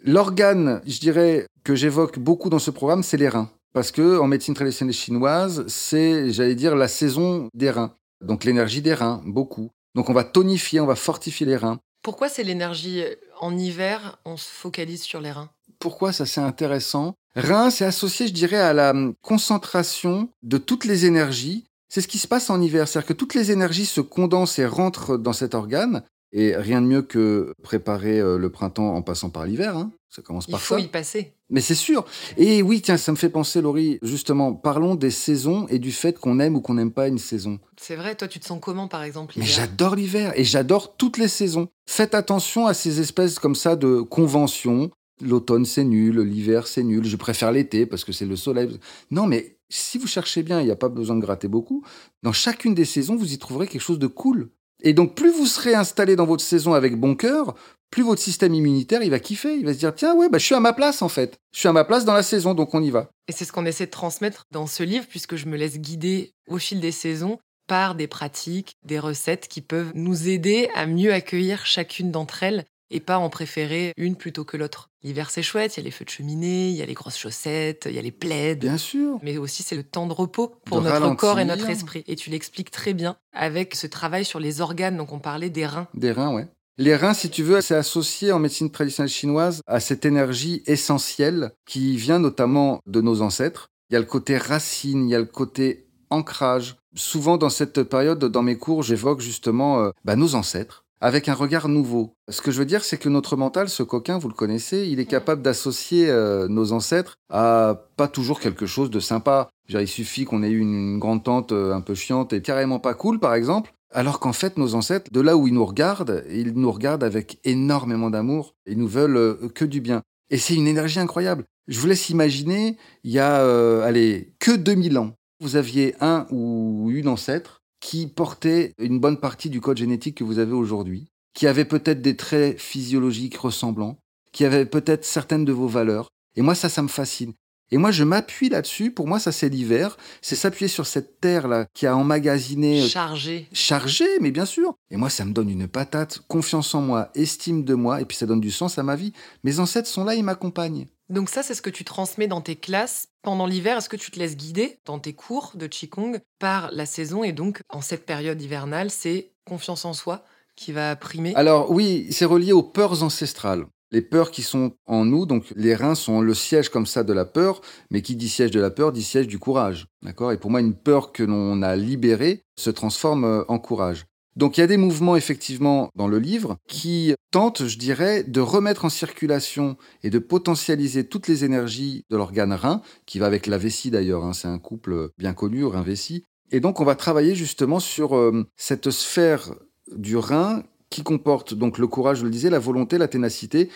L'organe, 0.03 0.81
je 0.87 0.99
dirais, 0.99 1.45
que 1.63 1.75
j'évoque 1.75 2.17
beaucoup 2.17 2.49
dans 2.49 2.59
ce 2.59 2.71
programme, 2.71 3.03
c'est 3.03 3.17
les 3.17 3.29
reins. 3.29 3.51
Parce 3.73 3.91
que 3.91 4.17
en 4.17 4.27
médecine 4.27 4.53
traditionnelle 4.53 4.93
chinoise, 4.93 5.65
c'est, 5.67 6.31
j'allais 6.31 6.55
dire, 6.55 6.75
la 6.75 6.87
saison 6.87 7.49
des 7.53 7.69
reins. 7.69 7.95
Donc 8.21 8.43
l'énergie 8.43 8.81
des 8.81 8.93
reins, 8.93 9.21
beaucoup. 9.25 9.69
Donc 9.95 10.09
on 10.09 10.13
va 10.13 10.23
tonifier, 10.23 10.79
on 10.79 10.85
va 10.85 10.95
fortifier 10.95 11.45
les 11.45 11.55
reins. 11.55 11.79
Pourquoi 12.01 12.29
c'est 12.29 12.43
l'énergie 12.43 13.03
en 13.39 13.57
hiver 13.57 14.19
On 14.25 14.37
se 14.37 14.49
focalise 14.49 15.03
sur 15.03 15.21
les 15.21 15.31
reins? 15.31 15.49
Pourquoi 15.79 16.11
ça 16.11 16.25
c'est 16.25 16.41
intéressant? 16.41 17.13
Rein, 17.35 17.69
c'est 17.69 17.85
associé, 17.85 18.27
je 18.27 18.33
dirais, 18.33 18.57
à 18.57 18.73
la 18.73 18.91
hum, 18.91 19.13
concentration 19.21 20.29
de 20.43 20.57
toutes 20.57 20.85
les 20.85 21.05
énergies. 21.05 21.65
C'est 21.89 22.01
ce 22.01 22.07
qui 22.07 22.17
se 22.17 22.27
passe 22.27 22.49
en 22.49 22.61
hiver, 22.61 22.87
c'est-à-dire 22.87 23.07
que 23.07 23.13
toutes 23.13 23.35
les 23.35 23.51
énergies 23.51 23.85
se 23.85 24.01
condensent 24.01 24.59
et 24.59 24.65
rentrent 24.65 25.17
dans 25.17 25.33
cet 25.33 25.55
organe. 25.55 26.03
Et 26.33 26.55
rien 26.55 26.81
de 26.81 26.87
mieux 26.87 27.01
que 27.01 27.53
préparer 27.61 28.19
euh, 28.19 28.37
le 28.37 28.49
printemps 28.49 28.95
en 28.95 29.01
passant 29.01 29.29
par 29.29 29.45
l'hiver. 29.45 29.75
hein. 29.75 29.91
Ça 30.09 30.21
commence 30.21 30.45
Il 30.47 30.51
par 30.51 30.61
faut 30.61 30.75
ça. 30.75 30.79
y 30.81 30.87
passer. 30.87 31.33
Mais 31.49 31.61
c'est 31.61 31.75
sûr. 31.75 32.05
Et 32.37 32.61
oui, 32.61 32.81
tiens, 32.81 32.97
ça 32.97 33.11
me 33.11 33.17
fait 33.17 33.29
penser, 33.29 33.61
Laurie, 33.61 33.97
justement, 34.01 34.53
parlons 34.53 34.95
des 34.95 35.11
saisons 35.11 35.67
et 35.69 35.79
du 35.79 35.91
fait 35.91 36.17
qu'on 36.19 36.39
aime 36.39 36.55
ou 36.55 36.61
qu'on 36.61 36.73
n'aime 36.75 36.91
pas 36.91 37.07
une 37.09 37.17
saison. 37.17 37.59
C'est 37.77 37.95
vrai, 37.95 38.15
toi, 38.15 38.27
tu 38.29 38.39
te 38.39 38.45
sens 38.45 38.59
comment, 38.61 38.87
par 38.87 39.03
exemple 39.03 39.33
Mais 39.37 39.45
j'adore 39.45 39.95
l'hiver 39.95 40.31
et 40.35 40.43
j'adore 40.45 40.95
toutes 40.97 41.17
les 41.17 41.27
saisons. 41.27 41.67
Faites 41.89 42.15
attention 42.15 42.67
à 42.67 42.73
ces 42.73 42.99
espèces 43.01 43.39
comme 43.39 43.55
ça 43.55 43.75
de 43.75 44.01
conventions. 44.01 44.89
L'automne 45.21 45.65
c'est 45.65 45.83
nul, 45.83 46.19
l'hiver 46.21 46.65
c'est 46.67 46.81
nul, 46.83 47.05
je 47.05 47.15
préfère 47.15 47.51
l'été 47.51 47.85
parce 47.85 48.03
que 48.03 48.11
c'est 48.11 48.25
le 48.25 48.35
soleil. 48.35 48.79
Non 49.11 49.27
mais 49.27 49.57
Si 49.69 49.97
vous 49.97 50.07
cherchez 50.07 50.41
bien, 50.43 50.59
il 50.61 50.65
n'y 50.65 50.71
a 50.71 50.75
pas 50.75 50.89
besoin 50.89 51.15
de 51.15 51.21
gratter 51.21 51.47
beaucoup. 51.47 51.83
Dans 52.23 52.33
chacune 52.33 52.73
des 52.73 52.85
saisons, 52.85 53.15
vous 53.15 53.31
y 53.33 53.37
trouverez 53.37 53.67
quelque 53.67 53.81
chose 53.81 53.99
de 53.99 54.07
cool. 54.07 54.49
Et 54.81 54.93
donc, 54.93 55.15
plus 55.15 55.31
vous 55.31 55.45
serez 55.45 55.75
installé 55.75 56.15
dans 56.15 56.25
votre 56.25 56.43
saison 56.43 56.73
avec 56.73 56.95
bon 56.95 57.15
cœur, 57.15 57.55
plus 57.91 58.03
votre 58.03 58.21
système 58.21 58.53
immunitaire, 58.53 59.03
il 59.03 59.11
va 59.11 59.19
kiffer. 59.19 59.55
Il 59.55 59.65
va 59.65 59.73
se 59.73 59.79
dire, 59.79 59.93
tiens, 59.93 60.15
ouais, 60.15 60.29
bah, 60.29 60.37
je 60.37 60.45
suis 60.45 60.55
à 60.55 60.59
ma 60.59 60.73
place, 60.73 61.01
en 61.01 61.09
fait. 61.09 61.37
Je 61.53 61.59
suis 61.59 61.67
à 61.67 61.73
ma 61.73 61.83
place 61.83 62.05
dans 62.05 62.13
la 62.13 62.23
saison, 62.23 62.53
donc 62.53 62.73
on 62.73 62.81
y 62.81 62.89
va. 62.89 63.09
Et 63.27 63.33
c'est 63.33 63.45
ce 63.45 63.51
qu'on 63.51 63.65
essaie 63.65 63.85
de 63.85 63.91
transmettre 63.91 64.45
dans 64.51 64.65
ce 64.65 64.83
livre, 64.83 65.05
puisque 65.07 65.35
je 65.35 65.45
me 65.45 65.57
laisse 65.57 65.77
guider 65.77 66.33
au 66.47 66.57
fil 66.57 66.79
des 66.79 66.91
saisons 66.91 67.37
par 67.67 67.95
des 67.95 68.07
pratiques, 68.07 68.75
des 68.83 68.99
recettes 68.99 69.47
qui 69.47 69.61
peuvent 69.61 69.91
nous 69.93 70.27
aider 70.27 70.69
à 70.73 70.87
mieux 70.87 71.13
accueillir 71.13 71.65
chacune 71.65 72.11
d'entre 72.11 72.43
elles 72.43 72.65
et 72.91 72.99
pas 72.99 73.17
en 73.17 73.29
préférer 73.29 73.93
une 73.97 74.15
plutôt 74.15 74.43
que 74.43 74.57
l'autre. 74.57 74.89
L'hiver, 75.03 75.31
c'est 75.31 75.41
chouette, 75.41 75.75
il 75.75 75.79
y 75.79 75.83
a 75.83 75.85
les 75.85 75.91
feux 75.91 76.05
de 76.05 76.09
cheminée, 76.09 76.69
il 76.69 76.75
y 76.75 76.81
a 76.83 76.85
les 76.85 76.93
grosses 76.93 77.17
chaussettes, 77.17 77.87
il 77.89 77.95
y 77.95 77.99
a 77.99 78.01
les 78.03 78.11
plaids. 78.11 78.55
Bien 78.55 78.77
sûr. 78.77 79.17
Mais 79.23 79.37
aussi, 79.37 79.63
c'est 79.63 79.75
le 79.75 79.83
temps 79.83 80.05
de 80.05 80.13
repos 80.13 80.53
pour 80.65 80.77
De 80.77 80.83
notre 80.83 80.93
ralentir. 80.95 81.17
corps 81.17 81.39
et 81.39 81.45
notre 81.45 81.69
esprit. 81.69 82.03
Et 82.07 82.15
tu 82.15 82.29
l'expliques 82.29 82.69
très 82.69 82.93
bien 82.93 83.15
avec 83.33 83.73
ce 83.73 83.87
travail 83.87 84.25
sur 84.25 84.39
les 84.39 84.61
organes. 84.61 84.97
Donc, 84.97 85.11
on 85.11 85.19
parlait 85.19 85.49
des 85.49 85.65
reins. 85.65 85.87
Des 85.95 86.11
reins, 86.11 86.33
ouais. 86.35 86.47
Les 86.77 86.95
reins, 86.95 87.13
si 87.13 87.29
tu 87.29 87.43
veux, 87.43 87.61
c'est 87.61 87.75
associé 87.75 88.31
en 88.31 88.39
médecine 88.39 88.71
traditionnelle 88.71 89.09
chinoise 89.09 89.61
à 89.67 89.79
cette 89.79 90.05
énergie 90.05 90.61
essentielle 90.65 91.51
qui 91.65 91.95
vient 91.97 92.19
notamment 92.19 92.81
de 92.85 93.01
nos 93.01 93.21
ancêtres. 93.21 93.67
Il 93.89 93.93
y 93.93 93.97
a 93.97 93.99
le 93.99 94.05
côté 94.05 94.37
racine, 94.37 95.07
il 95.07 95.11
y 95.11 95.15
a 95.15 95.19
le 95.19 95.25
côté 95.25 95.87
ancrage. 96.09 96.77
Souvent, 96.95 97.37
dans 97.37 97.49
cette 97.49 97.83
période, 97.83 98.23
dans 98.23 98.41
mes 98.41 98.57
cours, 98.57 98.83
j'évoque 98.83 99.21
justement 99.21 99.79
euh, 99.79 99.91
bah, 100.03 100.15
nos 100.15 100.35
ancêtres 100.35 100.80
avec 101.01 101.27
un 101.27 101.33
regard 101.33 101.67
nouveau. 101.67 102.13
Ce 102.29 102.41
que 102.41 102.51
je 102.51 102.59
veux 102.59 102.65
dire, 102.65 102.83
c'est 102.83 102.97
que 102.97 103.09
notre 103.09 103.35
mental, 103.35 103.67
ce 103.69 103.83
coquin, 103.83 104.19
vous 104.19 104.29
le 104.29 104.35
connaissez, 104.35 104.87
il 104.87 104.99
est 104.99 105.05
capable 105.05 105.41
d'associer 105.41 106.09
euh, 106.09 106.47
nos 106.47 106.71
ancêtres 106.71 107.17
à 107.29 107.87
pas 107.97 108.07
toujours 108.07 108.39
quelque 108.39 108.67
chose 108.67 108.91
de 108.91 108.99
sympa. 108.99 109.49
Dire, 109.67 109.81
il 109.81 109.87
suffit 109.87 110.25
qu'on 110.25 110.43
ait 110.43 110.49
eu 110.49 110.59
une, 110.59 110.93
une 110.93 110.99
grande 110.99 111.23
tante 111.23 111.51
euh, 111.51 111.73
un 111.73 111.81
peu 111.81 111.95
chiante 111.95 112.33
et 112.33 112.41
carrément 112.41 112.79
pas 112.79 112.93
cool, 112.93 113.19
par 113.19 113.33
exemple. 113.33 113.73
Alors 113.93 114.19
qu'en 114.19 114.31
fait, 114.31 114.57
nos 114.57 114.75
ancêtres, 114.75 115.11
de 115.11 115.19
là 115.19 115.35
où 115.35 115.47
ils 115.47 115.53
nous 115.53 115.65
regardent, 115.65 116.23
ils 116.29 116.53
nous 116.53 116.71
regardent 116.71 117.03
avec 117.03 117.39
énormément 117.43 118.11
d'amour. 118.11 118.53
Ils 118.67 118.77
nous 118.77 118.87
veulent 118.87 119.17
euh, 119.17 119.49
que 119.53 119.65
du 119.65 119.81
bien. 119.81 120.03
Et 120.29 120.37
c'est 120.37 120.55
une 120.55 120.67
énergie 120.67 120.99
incroyable. 120.99 121.45
Je 121.67 121.79
vous 121.79 121.87
laisse 121.87 122.09
imaginer, 122.09 122.77
il 123.03 123.11
y 123.11 123.19
a, 123.19 123.83
allez, 123.83 124.33
que 124.39 124.51
2000 124.51 124.97
ans, 124.97 125.13
vous 125.41 125.55
aviez 125.57 125.95
un 125.99 126.25
ou 126.31 126.89
une 126.89 127.07
ancêtre 127.07 127.60
qui 127.81 128.07
portait 128.07 128.73
une 128.77 128.99
bonne 128.99 129.17
partie 129.19 129.49
du 129.49 129.59
code 129.59 129.77
génétique 129.77 130.15
que 130.15 130.23
vous 130.23 130.39
avez 130.39 130.53
aujourd'hui, 130.53 131.07
qui 131.33 131.47
avait 131.47 131.65
peut-être 131.65 132.01
des 132.01 132.15
traits 132.15 132.59
physiologiques 132.59 133.35
ressemblants, 133.35 133.97
qui 134.31 134.45
avait 134.45 134.65
peut-être 134.65 135.03
certaines 135.03 135.43
de 135.43 135.51
vos 135.51 135.67
valeurs. 135.67 136.07
Et 136.37 136.41
moi, 136.41 136.55
ça, 136.55 136.69
ça 136.69 136.81
me 136.81 136.87
fascine. 136.87 137.33
Et 137.73 137.77
moi, 137.77 137.91
je 137.91 138.03
m'appuie 138.03 138.49
là-dessus. 138.49 138.91
Pour 138.91 139.07
moi, 139.07 139.17
ça, 139.19 139.31
c'est 139.31 139.47
l'hiver. 139.47 139.97
C'est 140.21 140.35
s'appuyer 140.35 140.67
sur 140.67 140.85
cette 140.85 141.21
terre-là 141.21 141.65
qui 141.73 141.87
a 141.87 141.95
emmagasiné, 141.95 142.83
euh, 142.83 142.87
Chargés. 142.87 143.47
chargé, 143.53 144.05
mais 144.19 144.31
bien 144.31 144.45
sûr. 144.45 144.75
Et 144.91 144.97
moi, 144.97 145.09
ça 145.09 145.23
me 145.23 145.31
donne 145.31 145.49
une 145.49 145.67
patate, 145.67 146.21
confiance 146.27 146.75
en 146.75 146.81
moi, 146.81 147.09
estime 147.15 147.63
de 147.63 147.73
moi, 147.73 148.01
et 148.01 148.05
puis 148.05 148.17
ça 148.17 148.25
donne 148.25 148.41
du 148.41 148.51
sens 148.51 148.77
à 148.77 148.83
ma 148.83 148.97
vie. 148.97 149.13
Mes 149.45 149.59
ancêtres 149.59 149.87
sont 149.87 150.03
là, 150.03 150.15
ils 150.15 150.23
m'accompagnent. 150.23 150.85
Donc 151.11 151.29
ça, 151.29 151.43
c'est 151.43 151.55
ce 151.55 151.61
que 151.61 151.69
tu 151.69 151.83
transmets 151.83 152.27
dans 152.27 152.39
tes 152.39 152.55
classes 152.55 153.09
pendant 153.21 153.45
l'hiver. 153.45 153.77
Est-ce 153.77 153.89
que 153.89 153.97
tu 153.97 154.11
te 154.11 154.17
laisses 154.17 154.37
guider 154.37 154.79
dans 154.85 154.97
tes 154.97 155.11
cours 155.11 155.51
de 155.55 155.67
Qigong 155.67 156.19
par 156.39 156.71
la 156.71 156.85
saison 156.85 157.25
Et 157.25 157.33
donc, 157.33 157.61
en 157.69 157.81
cette 157.81 158.05
période 158.05 158.41
hivernale, 158.41 158.89
c'est 158.89 159.33
confiance 159.45 159.83
en 159.83 159.91
soi 159.91 160.23
qui 160.55 160.71
va 160.71 160.95
primer? 160.95 161.35
Alors 161.35 161.69
oui, 161.69 162.07
c'est 162.11 162.23
relié 162.23 162.53
aux 162.53 162.63
peurs 162.63 163.03
ancestrales. 163.03 163.65
Les 163.91 164.01
peurs 164.01 164.31
qui 164.31 164.41
sont 164.41 164.71
en 164.85 165.03
nous, 165.03 165.25
donc 165.25 165.51
les 165.57 165.75
reins 165.75 165.95
sont 165.95 166.21
le 166.21 166.33
siège 166.33 166.69
comme 166.69 166.85
ça 166.85 167.03
de 167.03 167.11
la 167.11 167.25
peur, 167.25 167.59
mais 167.89 168.01
qui 168.01 168.15
dit 168.15 168.29
siège 168.29 168.51
de 168.51 168.61
la 168.61 168.69
peur 168.71 168.93
dit 168.93 169.03
siège 169.03 169.27
du 169.27 169.37
courage. 169.37 169.87
D'accord? 170.01 170.31
Et 170.31 170.37
pour 170.37 170.49
moi, 170.49 170.61
une 170.61 170.75
peur 170.75 171.11
que 171.11 171.23
l'on 171.23 171.61
a 171.61 171.75
libérée 171.75 172.41
se 172.57 172.69
transforme 172.69 173.25
euh, 173.25 173.43
en 173.49 173.59
courage. 173.59 174.05
Donc 174.35 174.57
il 174.57 174.61
y 174.61 174.63
a 174.63 174.67
des 174.67 174.77
mouvements 174.77 175.15
effectivement 175.15 175.89
dans 175.95 176.07
le 176.07 176.19
livre 176.19 176.57
qui 176.67 177.13
tentent, 177.31 177.67
je 177.67 177.77
dirais, 177.77 178.23
de 178.23 178.39
remettre 178.39 178.85
en 178.85 178.89
circulation 178.89 179.77
et 180.03 180.09
de 180.09 180.19
potentialiser 180.19 181.05
toutes 181.05 181.27
les 181.27 181.43
énergies 181.43 182.05
de 182.09 182.17
l'organe 182.17 182.53
rein, 182.53 182.81
qui 183.05 183.19
va 183.19 183.25
avec 183.25 183.47
la 183.47 183.57
vessie 183.57 183.91
d'ailleurs, 183.91 184.23
hein, 184.23 184.33
c'est 184.33 184.47
un 184.47 184.59
couple 184.59 185.09
bien 185.17 185.33
connu, 185.33 185.65
rein-vessie. 185.65 186.23
Et 186.51 186.59
donc 186.59 186.79
on 186.79 186.85
va 186.85 186.95
travailler 186.95 187.35
justement 187.35 187.79
sur 187.79 188.15
euh, 188.15 188.45
cette 188.55 188.91
sphère 188.91 189.53
du 189.91 190.17
rein 190.17 190.63
qui 190.89 191.03
comporte 191.03 191.53
donc 191.53 191.77
le 191.77 191.87
courage, 191.87 192.19
je 192.19 192.25
le 192.25 192.29
disais, 192.29 192.49
la 192.49 192.59
volonté, 192.59 192.97
la 192.97 193.07
ténacité 193.07 193.69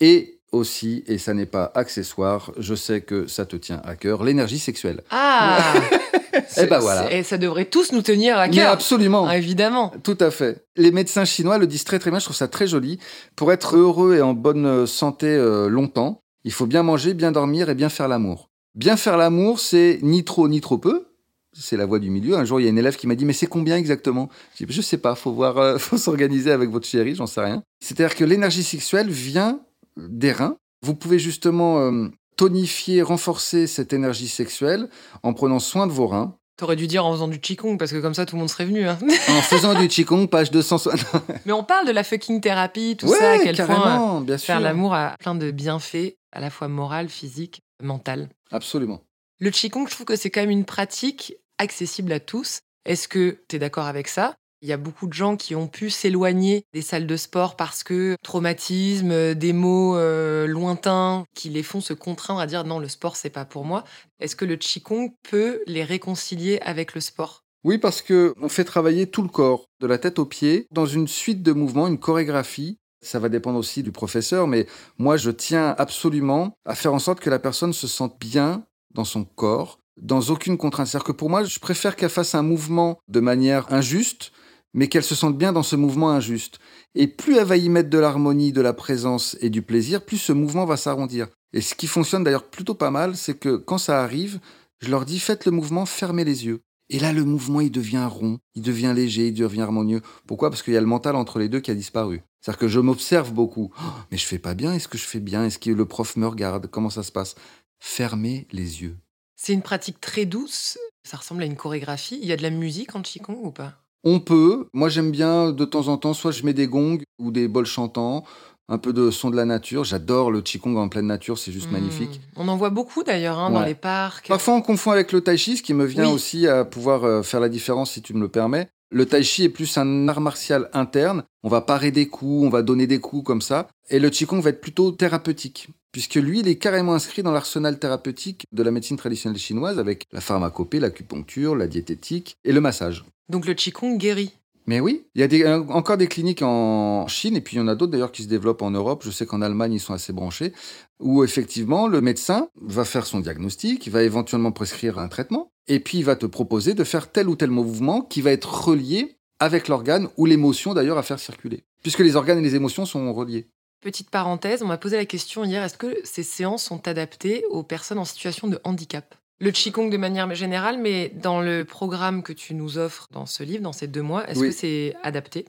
et 0.00 0.39
aussi, 0.52 1.04
et 1.06 1.18
ça 1.18 1.34
n'est 1.34 1.46
pas 1.46 1.70
accessoire, 1.74 2.52
je 2.58 2.74
sais 2.74 3.00
que 3.00 3.26
ça 3.26 3.46
te 3.46 3.56
tient 3.56 3.80
à 3.84 3.94
cœur, 3.96 4.24
l'énergie 4.24 4.58
sexuelle. 4.58 5.02
Ah 5.10 5.74
Eh 6.56 6.66
ben 6.66 6.78
voilà. 6.78 7.12
Et 7.12 7.22
ça 7.22 7.38
devrait 7.38 7.64
tous 7.64 7.92
nous 7.92 8.02
tenir 8.02 8.38
à 8.38 8.46
Mais 8.46 8.54
cœur. 8.54 8.70
absolument. 8.72 9.26
Ah, 9.26 9.36
évidemment. 9.36 9.92
Tout 10.02 10.16
à 10.20 10.30
fait. 10.30 10.64
Les 10.76 10.90
médecins 10.92 11.24
chinois 11.24 11.58
le 11.58 11.66
disent 11.66 11.84
très 11.84 11.98
très 11.98 12.10
bien, 12.10 12.18
je 12.18 12.24
trouve 12.24 12.36
ça 12.36 12.48
très 12.48 12.66
joli. 12.66 12.98
Pour 13.36 13.52
être 13.52 13.76
heureux 13.76 14.16
et 14.16 14.22
en 14.22 14.32
bonne 14.32 14.86
santé 14.86 15.26
euh, 15.26 15.68
longtemps, 15.68 16.22
il 16.44 16.52
faut 16.52 16.66
bien 16.66 16.82
manger, 16.82 17.14
bien 17.14 17.32
dormir 17.32 17.68
et 17.68 17.74
bien 17.74 17.88
faire 17.88 18.08
l'amour. 18.08 18.48
Bien 18.74 18.96
faire 18.96 19.16
l'amour, 19.16 19.58
c'est 19.60 19.98
ni 20.02 20.24
trop 20.24 20.48
ni 20.48 20.60
trop 20.60 20.78
peu. 20.78 21.06
C'est 21.52 21.76
la 21.76 21.84
voie 21.84 21.98
du 21.98 22.10
milieu. 22.10 22.36
Un 22.36 22.44
jour, 22.44 22.60
il 22.60 22.64
y 22.64 22.66
a 22.66 22.70
une 22.70 22.78
élève 22.78 22.96
qui 22.96 23.08
m'a 23.08 23.16
dit, 23.16 23.24
mais 23.24 23.32
c'est 23.32 23.48
combien 23.48 23.76
exactement? 23.76 24.28
Je 24.56 24.64
dis, 24.64 24.72
je 24.72 24.80
sais 24.82 24.98
pas, 24.98 25.16
faut 25.16 25.32
voir, 25.32 25.58
euh, 25.58 25.78
faut 25.78 25.98
s'organiser 25.98 26.52
avec 26.52 26.70
votre 26.70 26.86
chérie, 26.86 27.16
j'en 27.16 27.26
sais 27.26 27.40
rien. 27.40 27.62
C'est-à-dire 27.80 28.14
que 28.14 28.24
l'énergie 28.24 28.62
sexuelle 28.62 29.10
vient 29.10 29.60
des 29.96 30.32
reins. 30.32 30.56
Vous 30.82 30.94
pouvez 30.94 31.18
justement 31.18 31.78
euh, 31.80 32.08
tonifier, 32.36 33.02
renforcer 33.02 33.66
cette 33.66 33.92
énergie 33.92 34.28
sexuelle 34.28 34.88
en 35.22 35.34
prenant 35.34 35.58
soin 35.58 35.86
de 35.86 35.92
vos 35.92 36.06
reins, 36.06 36.36
T'aurais 36.60 36.76
dû 36.76 36.86
dire 36.86 37.06
en 37.06 37.12
faisant 37.12 37.28
du 37.28 37.40
Qigong, 37.40 37.78
parce 37.78 37.90
que 37.90 37.96
comme 37.96 38.12
ça, 38.12 38.26
tout 38.26 38.36
le 38.36 38.40
monde 38.40 38.50
serait 38.50 38.66
venu. 38.66 38.86
hein. 38.86 38.98
en 39.30 39.40
faisant 39.40 39.72
du 39.72 39.88
qigong, 39.88 40.26
page 40.26 40.50
260. 40.50 40.92
Mais 41.46 41.52
on 41.52 41.64
parle 41.64 41.86
de 41.86 41.90
la 41.90 42.04
fucking 42.04 42.42
thérapie, 42.42 42.98
tout 42.98 43.06
ouais, 43.06 43.16
ça, 43.16 43.32
à 43.32 43.38
quel 43.38 43.56
point 43.56 43.66
carrément, 43.66 44.20
bien 44.20 44.36
sûr. 44.36 44.48
faire 44.48 44.60
l'amour 44.60 44.92
a 44.92 45.16
plein 45.18 45.34
de 45.34 45.50
bienfaits, 45.52 46.16
à 46.32 46.40
la 46.40 46.50
fois 46.50 46.68
moral, 46.68 47.08
physique, 47.08 47.62
mental. 47.82 48.28
Absolument. 48.50 49.00
Le 49.38 49.48
Qigong, 49.50 49.86
je 49.88 49.94
trouve 49.94 50.04
que 50.04 50.16
c'est 50.16 50.28
quand 50.28 50.42
même 50.42 50.50
une 50.50 50.66
pratique 50.66 51.32
accessible 51.56 52.12
à 52.12 52.20
tous. 52.20 52.60
Est-ce 52.84 53.08
que 53.08 53.38
tu 53.48 53.56
es 53.56 53.58
d'accord 53.58 53.86
avec 53.86 54.06
ça? 54.06 54.34
Il 54.62 54.68
y 54.68 54.72
a 54.72 54.76
beaucoup 54.76 55.06
de 55.06 55.14
gens 55.14 55.36
qui 55.36 55.54
ont 55.54 55.68
pu 55.68 55.88
s'éloigner 55.88 56.66
des 56.74 56.82
salles 56.82 57.06
de 57.06 57.16
sport 57.16 57.56
parce 57.56 57.82
que 57.82 58.16
traumatisme, 58.22 59.10
euh, 59.10 59.34
des 59.34 59.54
mots 59.54 59.96
euh, 59.96 60.46
lointains 60.46 61.24
qui 61.34 61.48
les 61.48 61.62
font 61.62 61.80
se 61.80 61.94
contraindre 61.94 62.40
à 62.40 62.46
dire 62.46 62.64
non, 62.64 62.78
le 62.78 62.88
sport, 62.88 63.16
c'est 63.16 63.30
pas 63.30 63.46
pour 63.46 63.64
moi. 63.64 63.84
Est-ce 64.18 64.36
que 64.36 64.44
le 64.44 64.56
Qigong 64.56 65.14
peut 65.22 65.62
les 65.66 65.82
réconcilier 65.82 66.58
avec 66.60 66.94
le 66.94 67.00
sport? 67.00 67.42
Oui, 67.64 67.78
parce 67.78 68.02
que 68.02 68.34
on 68.40 68.50
fait 68.50 68.64
travailler 68.64 69.06
tout 69.06 69.22
le 69.22 69.28
corps, 69.28 69.64
de 69.80 69.86
la 69.86 69.96
tête 69.96 70.18
aux 70.18 70.26
pieds, 70.26 70.66
dans 70.70 70.86
une 70.86 71.08
suite 71.08 71.42
de 71.42 71.52
mouvements, 71.52 71.88
une 71.88 71.98
chorégraphie. 71.98 72.76
Ça 73.02 73.18
va 73.18 73.30
dépendre 73.30 73.58
aussi 73.58 73.82
du 73.82 73.92
professeur, 73.92 74.46
mais 74.46 74.66
moi, 74.98 75.16
je 75.16 75.30
tiens 75.30 75.74
absolument 75.78 76.52
à 76.66 76.74
faire 76.74 76.92
en 76.92 76.98
sorte 76.98 77.20
que 77.20 77.30
la 77.30 77.38
personne 77.38 77.72
se 77.72 77.86
sente 77.86 78.20
bien 78.20 78.66
dans 78.94 79.04
son 79.04 79.24
corps, 79.24 79.78
dans 80.00 80.20
aucune 80.20 80.58
contrainte. 80.58 80.86
C'est-à-dire 80.86 81.06
que 81.06 81.12
pour 81.12 81.30
moi, 81.30 81.44
je 81.44 81.58
préfère 81.58 81.96
qu'elle 81.96 82.10
fasse 82.10 82.34
un 82.34 82.42
mouvement 82.42 82.98
de 83.08 83.20
manière 83.20 83.72
injuste, 83.72 84.32
mais 84.74 84.88
qu'elle 84.88 85.04
se 85.04 85.14
sente 85.14 85.36
bien 85.36 85.52
dans 85.52 85.62
ce 85.62 85.76
mouvement 85.76 86.10
injuste. 86.10 86.58
Et 86.94 87.06
plus 87.06 87.36
elle 87.36 87.46
va 87.46 87.56
y 87.56 87.68
mettre 87.68 87.90
de 87.90 87.98
l'harmonie, 87.98 88.52
de 88.52 88.60
la 88.60 88.72
présence 88.72 89.36
et 89.40 89.50
du 89.50 89.62
plaisir, 89.62 90.04
plus 90.04 90.18
ce 90.18 90.32
mouvement 90.32 90.64
va 90.64 90.76
s'arrondir. 90.76 91.28
Et 91.52 91.60
ce 91.60 91.74
qui 91.74 91.86
fonctionne 91.86 92.24
d'ailleurs 92.24 92.48
plutôt 92.48 92.74
pas 92.74 92.90
mal, 92.90 93.16
c'est 93.16 93.38
que 93.38 93.56
quand 93.56 93.78
ça 93.78 94.02
arrive, 94.02 94.40
je 94.80 94.90
leur 94.90 95.04
dis 95.04 95.18
faites 95.18 95.44
le 95.44 95.52
mouvement, 95.52 95.86
fermez 95.86 96.24
les 96.24 96.46
yeux. 96.46 96.60
Et 96.92 96.98
là, 96.98 97.12
le 97.12 97.24
mouvement, 97.24 97.60
il 97.60 97.70
devient 97.70 98.08
rond, 98.10 98.38
il 98.56 98.62
devient 98.62 98.92
léger, 98.94 99.28
il 99.28 99.34
devient 99.34 99.62
harmonieux. 99.62 100.00
Pourquoi? 100.26 100.50
Parce 100.50 100.62
qu'il 100.62 100.74
y 100.74 100.76
a 100.76 100.80
le 100.80 100.86
mental 100.86 101.14
entre 101.14 101.38
les 101.38 101.48
deux 101.48 101.60
qui 101.60 101.70
a 101.70 101.74
disparu. 101.74 102.22
C'est-à-dire 102.40 102.58
que 102.58 102.68
je 102.68 102.80
m'observe 102.80 103.32
beaucoup. 103.32 103.70
Oh, 103.78 103.84
mais 104.10 104.18
je 104.18 104.26
fais 104.26 104.40
pas 104.40 104.54
bien, 104.54 104.74
est-ce 104.74 104.88
que 104.88 104.98
je 104.98 105.04
fais 105.04 105.20
bien? 105.20 105.44
Est-ce 105.44 105.60
que 105.60 105.70
le 105.70 105.84
prof 105.84 106.16
me 106.16 106.26
regarde? 106.26 106.66
Comment 106.66 106.90
ça 106.90 107.04
se 107.04 107.12
passe? 107.12 107.36
Fermez 107.78 108.48
les 108.50 108.82
yeux. 108.82 108.96
C'est 109.36 109.52
une 109.52 109.62
pratique 109.62 110.00
très 110.00 110.26
douce, 110.26 110.78
ça 111.04 111.16
ressemble 111.16 111.42
à 111.44 111.46
une 111.46 111.56
chorégraphie. 111.56 112.18
Il 112.20 112.28
y 112.28 112.32
a 112.32 112.36
de 112.36 112.42
la 112.42 112.50
musique 112.50 112.94
en 112.96 113.02
Qigong 113.02 113.38
ou 113.40 113.52
pas? 113.52 113.79
On 114.04 114.20
peut, 114.20 114.68
moi 114.72 114.88
j'aime 114.88 115.10
bien 115.10 115.52
de 115.52 115.64
temps 115.64 115.88
en 115.88 115.96
temps, 115.98 116.14
soit 116.14 116.30
je 116.30 116.42
mets 116.44 116.54
des 116.54 116.66
gongs 116.66 116.98
ou 117.18 117.30
des 117.30 117.48
bols 117.48 117.66
chantants, 117.66 118.24
un 118.68 118.78
peu 118.78 118.92
de 118.92 119.10
son 119.10 119.30
de 119.30 119.36
la 119.36 119.44
nature. 119.44 119.84
J'adore 119.84 120.30
le 120.30 120.40
Qigong 120.40 120.76
en 120.78 120.88
pleine 120.88 121.06
nature, 121.06 121.38
c'est 121.38 121.52
juste 121.52 121.68
Hmm. 121.70 121.74
magnifique. 121.74 122.20
On 122.36 122.48
en 122.48 122.56
voit 122.56 122.70
beaucoup 122.70 123.02
d'ailleurs 123.02 123.38
hein, 123.38 123.50
dans 123.50 123.62
les 123.64 123.74
parcs. 123.74 124.28
Parfois, 124.28 124.54
on 124.54 124.62
confond 124.62 124.92
avec 124.92 125.12
le 125.12 125.20
tai 125.20 125.36
chi, 125.36 125.56
ce 125.58 125.62
qui 125.62 125.74
me 125.74 125.84
vient 125.84 126.06
Oui. 126.08 126.14
aussi 126.14 126.46
à 126.46 126.64
pouvoir 126.64 127.04
euh, 127.04 127.22
faire 127.22 127.40
la 127.40 127.48
différence, 127.50 127.90
si 127.92 128.00
tu 128.00 128.14
me 128.14 128.20
le 128.20 128.28
permets. 128.28 128.70
Le 128.92 129.06
tai 129.06 129.22
chi 129.22 129.44
est 129.44 129.48
plus 129.48 129.78
un 129.78 130.08
art 130.08 130.20
martial 130.20 130.68
interne. 130.72 131.22
On 131.44 131.48
va 131.48 131.60
parer 131.60 131.92
des 131.92 132.08
coups, 132.08 132.44
on 132.44 132.50
va 132.50 132.62
donner 132.62 132.88
des 132.88 132.98
coups 132.98 133.24
comme 133.24 133.40
ça. 133.40 133.68
Et 133.88 134.00
le 134.00 134.10
qigong 134.10 134.40
va 134.40 134.50
être 134.50 134.60
plutôt 134.60 134.90
thérapeutique, 134.90 135.68
puisque 135.92 136.16
lui, 136.16 136.40
il 136.40 136.48
est 136.48 136.56
carrément 136.56 136.94
inscrit 136.94 137.22
dans 137.22 137.30
l'arsenal 137.30 137.78
thérapeutique 137.78 138.46
de 138.50 138.62
la 138.64 138.72
médecine 138.72 138.96
traditionnelle 138.96 139.38
chinoise, 139.38 139.78
avec 139.78 140.06
la 140.10 140.20
pharmacopée, 140.20 140.80
l'acupuncture, 140.80 141.54
la 141.54 141.68
diététique 141.68 142.36
et 142.44 142.52
le 142.52 142.60
massage. 142.60 143.04
Donc 143.28 143.46
le 143.46 143.54
Qigong 143.54 143.96
guérit. 143.96 144.32
Mais 144.66 144.80
oui, 144.80 145.06
il 145.14 145.20
y 145.20 145.44
a 145.44 145.48
euh, 145.48 145.64
encore 145.68 145.96
des 145.96 146.06
cliniques 146.06 146.42
en 146.42 147.06
Chine, 147.08 147.36
et 147.36 147.40
puis 147.40 147.56
il 147.56 147.60
y 147.60 147.62
en 147.62 147.68
a 147.68 147.74
d'autres 147.74 147.92
d'ailleurs 147.92 148.12
qui 148.12 148.22
se 148.22 148.28
développent 148.28 148.62
en 148.62 148.70
Europe. 148.70 149.02
Je 149.04 149.10
sais 149.10 149.26
qu'en 149.26 149.42
Allemagne, 149.42 149.72
ils 149.72 149.80
sont 149.80 149.94
assez 149.94 150.12
branchés, 150.12 150.52
où 150.98 151.24
effectivement, 151.24 151.88
le 151.88 152.00
médecin 152.00 152.48
va 152.60 152.84
faire 152.84 153.06
son 153.06 153.20
diagnostic, 153.20 153.86
il 153.86 153.90
va 153.90 154.02
éventuellement 154.02 154.52
prescrire 154.52 154.98
un 154.98 155.08
traitement, 155.08 155.50
et 155.66 155.80
puis 155.80 155.98
il 155.98 156.04
va 156.04 156.16
te 156.16 156.26
proposer 156.26 156.74
de 156.74 156.84
faire 156.84 157.10
tel 157.10 157.28
ou 157.28 157.36
tel 157.36 157.50
mouvement 157.50 158.02
qui 158.02 158.20
va 158.22 158.32
être 158.32 158.66
relié 158.66 159.16
avec 159.38 159.68
l'organe 159.68 160.08
ou 160.16 160.26
l'émotion 160.26 160.74
d'ailleurs 160.74 160.98
à 160.98 161.02
faire 161.02 161.18
circuler. 161.18 161.64
Puisque 161.82 162.00
les 162.00 162.16
organes 162.16 162.38
et 162.38 162.42
les 162.42 162.54
émotions 162.54 162.84
sont 162.84 163.12
reliés. 163.14 163.48
Petite 163.80 164.10
parenthèse, 164.10 164.62
on 164.62 164.66
m'a 164.66 164.76
posé 164.76 164.98
la 164.98 165.06
question 165.06 165.42
hier, 165.42 165.64
est-ce 165.64 165.78
que 165.78 165.96
ces 166.04 166.22
séances 166.22 166.64
sont 166.64 166.86
adaptées 166.86 167.44
aux 167.48 167.62
personnes 167.62 167.98
en 167.98 168.04
situation 168.04 168.46
de 168.46 168.60
handicap? 168.62 169.14
Le 169.40 169.50
Qigong 169.50 169.88
de 169.90 169.96
manière 169.96 170.32
générale, 170.34 170.78
mais 170.78 171.08
dans 171.08 171.40
le 171.40 171.64
programme 171.64 172.22
que 172.22 172.32
tu 172.32 172.54
nous 172.54 172.76
offres 172.78 173.06
dans 173.10 173.24
ce 173.26 173.42
livre, 173.42 173.62
dans 173.62 173.72
ces 173.72 173.86
deux 173.86 174.02
mois, 174.02 174.28
est-ce 174.28 174.40
Oui. 174.40 174.48
que 174.48 174.54
c'est 174.54 174.94
adapté? 175.02 175.46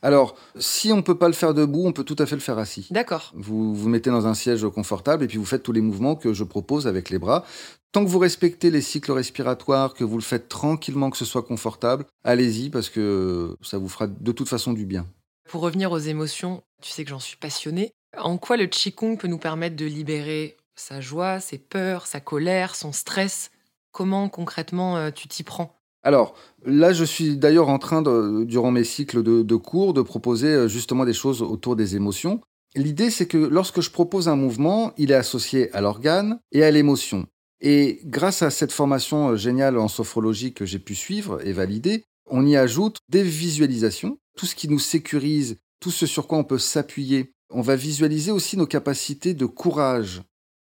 Alors, 0.00 0.36
si 0.60 0.92
on 0.92 0.98
ne 0.98 1.02
peut 1.02 1.18
pas 1.18 1.26
le 1.26 1.34
faire 1.34 1.54
debout, 1.54 1.84
on 1.84 1.92
peut 1.92 2.04
tout 2.04 2.14
à 2.20 2.26
fait 2.26 2.36
le 2.36 2.40
faire 2.40 2.58
assis. 2.58 2.86
D'accord. 2.92 3.32
Vous 3.34 3.74
vous 3.74 3.88
mettez 3.88 4.10
dans 4.10 4.28
un 4.28 4.34
siège 4.34 4.64
confortable 4.68 5.24
et 5.24 5.26
puis 5.26 5.38
vous 5.38 5.44
faites 5.44 5.64
tous 5.64 5.72
les 5.72 5.80
mouvements 5.80 6.14
que 6.14 6.32
je 6.32 6.44
propose 6.44 6.86
avec 6.86 7.10
les 7.10 7.18
bras. 7.18 7.44
Tant 7.90 8.04
que 8.04 8.08
vous 8.08 8.20
respectez 8.20 8.70
les 8.70 8.80
cycles 8.80 9.10
respiratoires, 9.10 9.94
que 9.94 10.04
vous 10.04 10.16
le 10.16 10.22
faites 10.22 10.48
tranquillement, 10.48 11.10
que 11.10 11.16
ce 11.16 11.24
soit 11.24 11.42
confortable, 11.42 12.04
allez-y 12.22 12.70
parce 12.70 12.90
que 12.90 13.56
ça 13.60 13.76
vous 13.78 13.88
fera 13.88 14.06
de 14.06 14.32
toute 14.32 14.48
façon 14.48 14.72
du 14.72 14.86
bien. 14.86 15.04
Pour 15.50 15.62
revenir 15.62 15.90
aux 15.90 15.98
émotions, 15.98 16.62
tu 16.80 16.90
sais 16.92 17.02
que 17.02 17.10
j'en 17.10 17.18
suis 17.18 17.36
passionnée. 17.36 17.90
En 18.16 18.38
quoi 18.38 18.56
le 18.56 18.66
Qigong 18.66 19.16
peut 19.18 19.26
nous 19.28 19.38
permettre 19.38 19.74
de 19.76 19.84
libérer 19.84 20.56
sa 20.74 21.00
joie, 21.00 21.40
ses 21.40 21.58
peurs, 21.58 22.06
sa 22.06 22.20
colère, 22.20 22.74
son 22.74 22.92
stress 22.92 23.50
Comment 23.92 24.30
concrètement 24.30 24.96
euh, 24.96 25.10
tu 25.10 25.28
t'y 25.28 25.42
prends? 25.42 25.78
Alors, 26.02 26.34
là, 26.64 26.92
je 26.92 27.04
suis 27.04 27.36
d'ailleurs 27.36 27.68
en 27.68 27.78
train, 27.78 28.02
durant 28.44 28.70
mes 28.70 28.84
cycles 28.84 29.22
de, 29.22 29.42
de 29.42 29.56
cours, 29.56 29.92
de 29.92 30.02
proposer 30.02 30.48
euh, 30.48 30.68
justement 30.68 31.04
des 31.04 31.12
choses 31.12 31.42
autour 31.42 31.76
des 31.76 31.94
émotions. 31.94 32.40
L'idée, 32.74 33.10
c'est 33.10 33.26
que 33.26 33.36
lorsque 33.36 33.82
je 33.82 33.90
propose 33.90 34.28
un 34.28 34.34
mouvement, 34.34 34.92
il 34.96 35.12
est 35.12 35.16
associé 35.16 35.70
à 35.74 35.82
l'organe 35.82 36.40
et 36.52 36.64
à 36.64 36.70
l'émotion. 36.70 37.26
Et 37.60 38.00
grâce 38.04 38.42
à 38.42 38.50
cette 38.50 38.72
formation 38.72 39.30
euh, 39.30 39.36
géniale 39.36 39.78
en 39.78 39.88
sophrologie 39.88 40.54
que 40.54 40.64
j'ai 40.64 40.78
pu 40.78 40.94
suivre 40.94 41.46
et 41.46 41.52
valider, 41.52 42.02
on 42.30 42.46
y 42.46 42.56
ajoute 42.56 42.98
des 43.10 43.22
visualisations, 43.22 44.16
tout 44.38 44.46
ce 44.46 44.54
qui 44.54 44.68
nous 44.68 44.78
sécurise, 44.78 45.58
tout 45.80 45.90
ce 45.90 46.06
sur 46.06 46.26
quoi 46.26 46.38
on 46.38 46.44
peut 46.44 46.58
s'appuyer. 46.58 47.32
On 47.50 47.60
va 47.60 47.76
visualiser 47.76 48.32
aussi 48.32 48.56
nos 48.56 48.66
capacités 48.66 49.34
de 49.34 49.44
courage. 49.44 50.22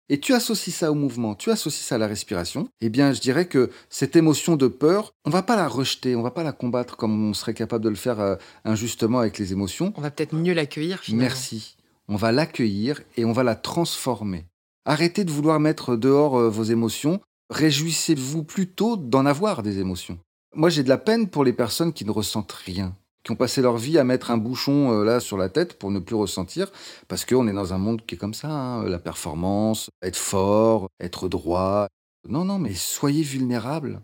Et 0.10 0.20
tu 0.20 0.34
associes 0.34 0.74
ça 0.74 0.92
au 0.92 0.96
mouvement, 0.96 1.34
tu 1.34 1.50
associes 1.50 1.86
ça 1.86 1.96
à 1.96 1.98
la 1.98 2.08
respiration, 2.08 2.68
eh 2.82 2.90
bien 2.90 3.14
je 3.14 3.22
dirais 3.22 3.48
que 3.48 3.72
cette 3.90 4.16
émotion 4.16 4.58
de 4.58 4.68
peur, 4.68 5.14
on 5.26 5.30
va 5.30 5.44
pas 5.44 5.56
la 5.56 5.68
rejeter, 5.68 6.16
on 6.16 6.22
va 6.22 6.32
pas 6.32 6.44
la 6.44 6.52
combattre 6.52 6.98
comme 6.98 7.30
on 7.30 7.34
serait 7.34 7.54
capable 7.54 7.84
de 7.86 7.90
le 7.90 7.96
faire 7.96 8.20
euh, 8.20 8.36
injustement 8.66 9.20
avec 9.20 9.38
les 9.38 9.54
émotions. 9.54 9.94
On 9.96 10.02
va 10.02 10.12
peut-être 10.12 10.36
mieux 10.36 10.54
l'accueillir 10.54 11.00
finalement. 11.00 11.30
Merci. 11.30 11.78
On 12.10 12.18
va 12.18 12.34
l'accueillir 12.34 13.02
et 13.16 13.24
on 13.24 13.32
va 13.32 13.44
la 13.44 13.56
transformer. 13.56 14.46
Arrêtez 14.86 15.24
de 15.24 15.32
vouloir 15.32 15.62
mettre 15.62 15.96
dehors 15.96 16.38
euh, 16.38 16.50
vos 16.50 16.64
émotions. 16.64 17.22
Réjouissez-vous 17.50 18.44
plutôt 18.44 18.98
d'en 18.98 19.26
avoir 19.26 19.64
des 19.64 19.80
émotions. 19.80 20.20
Moi, 20.56 20.70
j'ai 20.70 20.84
de 20.84 20.90
la 20.90 20.98
peine 20.98 21.30
pour 21.30 21.44
les 21.44 21.54
personnes 21.54 21.94
qui 21.94 22.06
ne 22.06 22.12
ressentent 22.12 22.52
rien, 22.52 22.96
qui 23.24 23.32
ont 23.32 23.36
passé 23.36 23.62
leur 23.62 23.78
vie 23.78 23.98
à 23.98 24.04
mettre 24.04 24.32
un 24.32 24.38
bouchon 24.38 24.92
euh, 24.92 25.04
là 25.06 25.20
sur 25.20 25.38
la 25.38 25.50
tête 25.50 25.80
pour 25.80 25.92
ne 25.92 26.00
plus 26.00 26.16
ressentir, 26.16 26.72
parce 27.08 27.26
qu'on 27.26 27.48
est 27.48 27.54
dans 27.54 27.74
un 27.74 27.78
monde 27.78 28.06
qui 28.06 28.16
est 28.16 28.18
comme 28.18 28.34
ça, 28.34 28.50
hein, 28.50 28.84
la 28.84 29.00
performance, 29.00 29.90
être 30.02 30.18
fort, 30.18 30.90
être 31.00 31.30
droit. 31.30 31.88
Non, 32.28 32.46
non, 32.46 32.60
mais 32.60 32.74
soyez 32.74 33.24
vulnérables. 33.24 34.02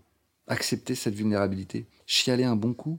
Acceptez 0.47 0.95
cette 0.95 1.13
vulnérabilité. 1.13 1.85
Chialez 2.07 2.43
un 2.43 2.55
bon 2.55 2.73
coup. 2.73 2.97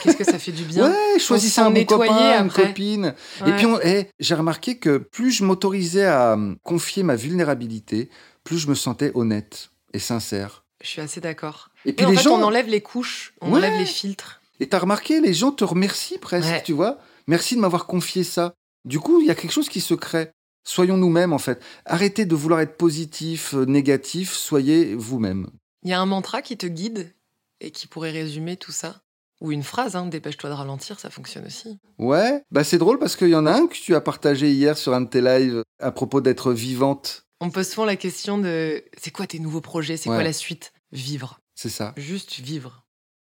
Qu'est-ce 0.00 0.16
que 0.16 0.22
ça 0.22 0.38
fait 0.38 0.52
du 0.52 0.62
bien 0.62 0.88
Ouais, 0.90 1.18
choisissez 1.18 1.60
un 1.60 1.70
bon 1.70 1.84
copain, 1.84 2.44
une 2.44 2.50
copine. 2.50 3.14
Et 3.44 3.50
puis, 3.52 3.66
eh, 3.82 4.06
j'ai 4.20 4.34
remarqué 4.36 4.78
que 4.78 4.98
plus 4.98 5.32
je 5.32 5.44
m'autorisais 5.44 6.04
à 6.06 6.34
hum, 6.34 6.56
confier 6.62 7.02
ma 7.02 7.16
vulnérabilité, 7.16 8.10
plus 8.44 8.58
je 8.58 8.68
me 8.68 8.76
sentais 8.76 9.10
honnête 9.14 9.70
et 9.92 9.98
sincère. 9.98 10.64
Je 10.82 10.86
suis 10.88 11.00
assez 11.00 11.20
d'accord. 11.20 11.70
Et 11.84 11.88
Et 11.90 11.92
puis 11.94 12.06
en 12.06 12.10
les 12.10 12.16
fait, 12.16 12.22
gens, 12.22 12.38
on 12.38 12.42
enlève 12.44 12.68
les 12.68 12.80
couches, 12.80 13.34
on 13.40 13.50
Ouais. 13.50 13.58
enlève 13.58 13.76
les 13.78 13.86
filtres. 13.86 14.40
Et 14.60 14.68
t'as 14.68 14.78
remarqué, 14.78 15.20
les 15.20 15.34
gens 15.34 15.52
te 15.52 15.64
remercient 15.64 16.18
presque, 16.18 16.48
Ouais. 16.48 16.62
tu 16.62 16.72
vois. 16.72 16.98
Merci 17.26 17.56
de 17.56 17.60
m'avoir 17.60 17.86
confié 17.86 18.24
ça. 18.24 18.54
Du 18.84 19.00
coup, 19.00 19.20
il 19.20 19.26
y 19.26 19.30
a 19.30 19.34
quelque 19.34 19.52
chose 19.52 19.68
qui 19.68 19.80
se 19.80 19.94
crée. 19.94 20.30
Soyons 20.66 20.96
nous-mêmes, 20.96 21.32
en 21.32 21.38
fait. 21.38 21.60
Arrêtez 21.84 22.24
de 22.24 22.34
vouloir 22.34 22.60
être 22.60 22.76
positif, 22.76 23.54
euh, 23.54 23.64
négatif, 23.64 24.32
soyez 24.32 24.94
vous-même. 24.94 25.48
Il 25.82 25.90
y 25.90 25.92
a 25.92 26.00
un 26.00 26.06
mantra 26.06 26.40
qui 26.42 26.56
te 26.56 26.66
guide 26.66 27.14
et 27.60 27.70
qui 27.70 27.86
pourrait 27.86 28.10
résumer 28.10 28.56
tout 28.56 28.72
ça 28.72 29.00
Ou 29.40 29.52
une 29.52 29.62
phrase, 29.62 29.96
hein, 29.96 30.06
dépêche-toi 30.06 30.48
de 30.48 30.54
ralentir, 30.54 30.98
ça 31.00 31.10
fonctionne 31.10 31.44
aussi. 31.46 31.78
Ouais, 31.98 32.42
bah 32.50 32.62
c'est 32.64 32.78
drôle 32.78 32.98
parce 32.98 33.16
qu'il 33.16 33.28
y 33.28 33.34
en 33.34 33.46
a 33.46 33.52
un 33.52 33.66
que 33.66 33.74
tu 33.74 33.94
as 33.94 34.00
partagé 34.00 34.50
hier 34.52 34.78
sur 34.78 34.94
un 34.94 35.00
de 35.02 35.08
tes 35.08 35.20
lives 35.20 35.62
à 35.80 35.90
propos 35.92 36.20
d'être 36.22 36.52
vivante. 36.52 37.26
On 37.40 37.46
me 37.46 37.50
pose 37.50 37.68
souvent 37.68 37.84
la 37.84 37.96
question 37.96 38.38
de 38.38 38.82
c'est 38.96 39.10
quoi 39.10 39.26
tes 39.26 39.40
nouveaux 39.40 39.60
projets, 39.60 39.96
c'est 39.98 40.08
Ouais. 40.08 40.16
quoi 40.16 40.22
la 40.22 40.32
suite? 40.32 40.72
Vivre, 40.92 41.40
C'est 41.56 41.68
ça. 41.68 41.92
juste 41.96 42.38
vivre. 42.40 42.83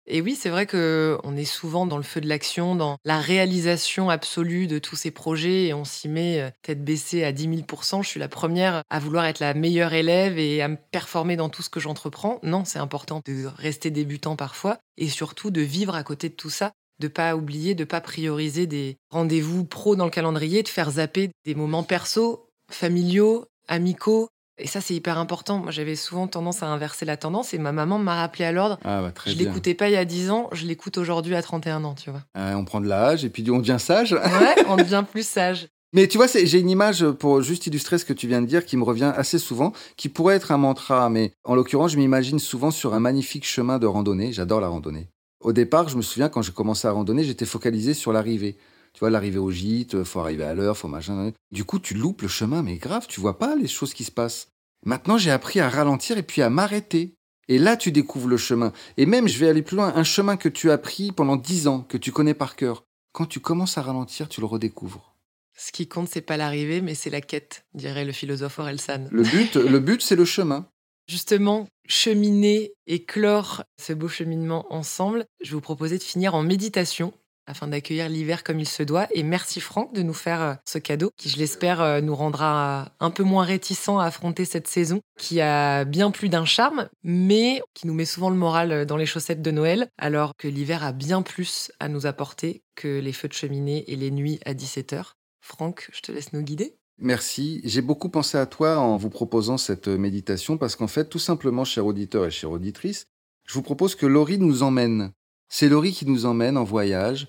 Et 0.08 0.20
oui, 0.20 0.36
c'est 0.36 0.50
vrai 0.50 0.66
que 0.66 1.18
on 1.24 1.36
est 1.36 1.44
souvent 1.44 1.84
dans 1.84 1.96
le 1.96 2.04
feu 2.04 2.20
de 2.20 2.28
l'action, 2.28 2.76
dans 2.76 2.96
la 3.04 3.18
réalisation 3.18 4.08
absolue 4.08 4.68
de 4.68 4.78
tous 4.78 4.94
ces 4.94 5.10
projets 5.10 5.66
et 5.66 5.74
on 5.74 5.84
s'y 5.84 6.08
met 6.08 6.40
euh, 6.40 6.50
tête 6.62 6.84
baissée 6.84 7.24
à 7.24 7.32
10 7.32 7.48
000% 7.48 8.02
Je 8.02 8.08
suis 8.08 8.20
la 8.20 8.28
première 8.28 8.82
à 8.88 8.98
vouloir 9.00 9.24
être 9.24 9.40
la 9.40 9.52
meilleure 9.54 9.94
élève 9.94 10.38
et 10.38 10.62
à 10.62 10.68
me 10.68 10.76
performer 10.92 11.34
dans 11.34 11.48
tout 11.48 11.62
ce 11.62 11.70
que 11.70 11.80
j'entreprends. 11.80 12.38
Non, 12.44 12.64
c'est 12.64 12.78
important 12.78 13.20
de 13.26 13.46
rester 13.46 13.90
débutant 13.90 14.36
parfois 14.36 14.78
et 14.96 15.08
surtout 15.08 15.50
de 15.50 15.60
vivre 15.60 15.96
à 15.96 16.04
côté 16.04 16.28
de 16.28 16.34
tout 16.34 16.50
ça, 16.50 16.72
de 17.00 17.08
pas 17.08 17.34
oublier, 17.34 17.74
de 17.74 17.84
pas 17.84 18.00
prioriser 18.00 18.68
des 18.68 18.98
rendez-vous 19.10 19.64
pro 19.64 19.96
dans 19.96 20.04
le 20.04 20.10
calendrier, 20.10 20.62
de 20.62 20.68
faire 20.68 20.92
zapper 20.92 21.30
des 21.44 21.56
moments 21.56 21.82
perso, 21.82 22.48
familiaux, 22.70 23.46
amicaux. 23.68 24.28
Et 24.58 24.66
ça, 24.66 24.80
c'est 24.80 24.94
hyper 24.94 25.18
important. 25.18 25.58
Moi, 25.58 25.70
j'avais 25.70 25.96
souvent 25.96 26.26
tendance 26.26 26.62
à 26.62 26.66
inverser 26.66 27.04
la 27.04 27.16
tendance 27.16 27.52
et 27.52 27.58
ma 27.58 27.72
maman 27.72 27.98
m'a 27.98 28.16
rappelé 28.16 28.44
à 28.44 28.52
l'ordre. 28.52 28.78
Ah 28.84 29.02
bah 29.02 29.12
Je 29.26 29.34
l'écoutais 29.34 29.74
pas 29.74 29.88
il 29.88 29.92
y 29.92 29.96
a 29.96 30.04
10 30.04 30.30
ans, 30.30 30.48
je 30.52 30.64
l'écoute 30.66 30.96
aujourd'hui 30.96 31.34
à 31.34 31.42
31 31.42 31.84
ans, 31.84 31.94
tu 31.94 32.10
vois. 32.10 32.22
Euh, 32.38 32.54
on 32.54 32.64
prend 32.64 32.80
de 32.80 32.88
l'âge 32.88 33.24
et 33.24 33.28
puis 33.28 33.48
on 33.50 33.58
devient 33.58 33.76
sage. 33.78 34.12
Ouais, 34.12 34.54
on 34.68 34.76
devient 34.76 35.04
plus 35.10 35.26
sage. 35.26 35.68
Mais 35.92 36.08
tu 36.08 36.16
vois, 36.16 36.26
j'ai 36.26 36.58
une 36.58 36.70
image 36.70 37.08
pour 37.12 37.42
juste 37.42 37.66
illustrer 37.66 37.98
ce 37.98 38.04
que 38.04 38.12
tu 38.12 38.26
viens 38.26 38.42
de 38.42 38.46
dire 38.46 38.64
qui 38.64 38.76
me 38.76 38.82
revient 38.82 39.12
assez 39.16 39.38
souvent, 39.38 39.72
qui 39.96 40.08
pourrait 40.08 40.36
être 40.36 40.52
un 40.52 40.58
mantra, 40.58 41.08
mais 41.10 41.32
en 41.44 41.54
l'occurrence, 41.54 41.92
je 41.92 41.96
m'imagine 41.96 42.38
souvent 42.38 42.70
sur 42.70 42.92
un 42.92 43.00
magnifique 43.00 43.46
chemin 43.46 43.78
de 43.78 43.86
randonnée. 43.86 44.32
J'adore 44.32 44.60
la 44.60 44.68
randonnée. 44.68 45.08
Au 45.40 45.52
départ, 45.52 45.88
je 45.88 45.96
me 45.96 46.02
souviens 46.02 46.28
quand 46.28 46.42
j'ai 46.42 46.52
commencé 46.52 46.88
à 46.88 46.92
randonner, 46.92 47.24
j'étais 47.24 47.46
focalisé 47.46 47.94
sur 47.94 48.12
l'arrivée. 48.12 48.56
Tu 48.96 49.00
vois, 49.00 49.10
l'arrivée 49.10 49.36
au 49.36 49.50
gîte, 49.50 50.04
faut 50.04 50.20
arriver 50.20 50.44
à 50.44 50.54
l'heure, 50.54 50.78
faut 50.78 50.88
machin. 50.88 51.30
Du 51.52 51.64
coup, 51.64 51.78
tu 51.78 51.92
loupes 51.92 52.22
le 52.22 52.28
chemin, 52.28 52.62
mais 52.62 52.78
grave, 52.78 53.06
tu 53.06 53.20
vois 53.20 53.38
pas 53.38 53.54
les 53.54 53.68
choses 53.68 53.92
qui 53.92 54.04
se 54.04 54.10
passent. 54.10 54.48
Maintenant, 54.86 55.18
j'ai 55.18 55.30
appris 55.30 55.60
à 55.60 55.68
ralentir 55.68 56.16
et 56.16 56.22
puis 56.22 56.40
à 56.40 56.48
m'arrêter. 56.48 57.12
Et 57.48 57.58
là, 57.58 57.76
tu 57.76 57.92
découvres 57.92 58.28
le 58.28 58.38
chemin. 58.38 58.72
Et 58.96 59.04
même, 59.04 59.28
je 59.28 59.38
vais 59.38 59.48
aller 59.48 59.60
plus 59.60 59.76
loin, 59.76 59.92
un 59.94 60.02
chemin 60.02 60.38
que 60.38 60.48
tu 60.48 60.70
as 60.70 60.78
pris 60.78 61.12
pendant 61.12 61.36
dix 61.36 61.66
ans, 61.66 61.82
que 61.82 61.98
tu 61.98 62.10
connais 62.10 62.32
par 62.32 62.56
cœur. 62.56 62.84
Quand 63.12 63.26
tu 63.26 63.38
commences 63.38 63.76
à 63.76 63.82
ralentir, 63.82 64.30
tu 64.30 64.40
le 64.40 64.46
redécouvres. 64.46 65.14
Ce 65.54 65.72
qui 65.72 65.86
compte, 65.88 66.08
c'est 66.08 66.22
pas 66.22 66.38
l'arrivée, 66.38 66.80
mais 66.80 66.94
c'est 66.94 67.10
la 67.10 67.20
quête, 67.20 67.66
dirait 67.74 68.06
le 68.06 68.12
philosophe 68.12 68.58
Orelsan. 68.58 69.08
Le 69.10 69.24
but, 69.24 69.56
le 69.56 69.78
but, 69.78 70.00
c'est 70.00 70.16
le 70.16 70.24
chemin. 70.24 70.70
Justement, 71.06 71.68
cheminer 71.86 72.72
et 72.86 73.04
clore 73.04 73.62
ce 73.78 73.92
beau 73.92 74.08
cheminement 74.08 74.64
ensemble, 74.72 75.26
je 75.42 75.52
vous 75.52 75.60
proposer 75.60 75.98
de 75.98 76.02
finir 76.02 76.34
en 76.34 76.42
méditation 76.42 77.12
afin 77.46 77.68
d'accueillir 77.68 78.08
l'hiver 78.08 78.44
comme 78.44 78.60
il 78.60 78.68
se 78.68 78.82
doit. 78.82 79.06
Et 79.14 79.22
merci 79.22 79.60
Franck 79.60 79.94
de 79.94 80.02
nous 80.02 80.14
faire 80.14 80.42
euh, 80.42 80.54
ce 80.64 80.78
cadeau 80.78 81.10
qui, 81.16 81.28
je 81.28 81.38
l'espère, 81.38 81.80
euh, 81.80 82.00
nous 82.00 82.14
rendra 82.14 82.82
euh, 82.82 82.88
un 83.00 83.10
peu 83.10 83.22
moins 83.22 83.44
réticents 83.44 83.98
à 83.98 84.06
affronter 84.06 84.44
cette 84.44 84.68
saison 84.68 85.00
qui 85.18 85.40
a 85.40 85.84
bien 85.84 86.10
plus 86.10 86.28
d'un 86.28 86.44
charme, 86.44 86.88
mais 87.02 87.62
qui 87.74 87.86
nous 87.86 87.94
met 87.94 88.04
souvent 88.04 88.30
le 88.30 88.36
moral 88.36 88.86
dans 88.86 88.96
les 88.96 89.06
chaussettes 89.06 89.42
de 89.42 89.50
Noël, 89.50 89.88
alors 89.98 90.34
que 90.36 90.48
l'hiver 90.48 90.84
a 90.84 90.92
bien 90.92 91.22
plus 91.22 91.72
à 91.80 91.88
nous 91.88 92.06
apporter 92.06 92.62
que 92.74 93.00
les 93.00 93.12
feux 93.12 93.28
de 93.28 93.32
cheminée 93.32 93.90
et 93.90 93.96
les 93.96 94.10
nuits 94.10 94.40
à 94.44 94.52
17h. 94.52 95.12
Franck, 95.40 95.88
je 95.92 96.00
te 96.00 96.12
laisse 96.12 96.32
nous 96.32 96.42
guider. 96.42 96.76
Merci. 96.98 97.60
J'ai 97.64 97.82
beaucoup 97.82 98.08
pensé 98.08 98.38
à 98.38 98.46
toi 98.46 98.78
en 98.78 98.96
vous 98.96 99.10
proposant 99.10 99.58
cette 99.58 99.88
méditation 99.88 100.58
parce 100.58 100.76
qu'en 100.76 100.86
fait, 100.86 101.08
tout 101.08 101.18
simplement, 101.18 101.64
chers 101.64 101.86
auditeurs 101.86 102.26
et 102.26 102.30
chères 102.30 102.50
auditrices, 102.50 103.06
je 103.46 103.54
vous 103.54 103.62
propose 103.62 103.94
que 103.94 104.06
Laurie 104.06 104.38
nous 104.38 104.62
emmène. 104.62 105.12
C'est 105.48 105.68
Laurie 105.68 105.92
qui 105.92 106.06
nous 106.06 106.26
emmène 106.26 106.56
en 106.56 106.64
voyage 106.64 107.28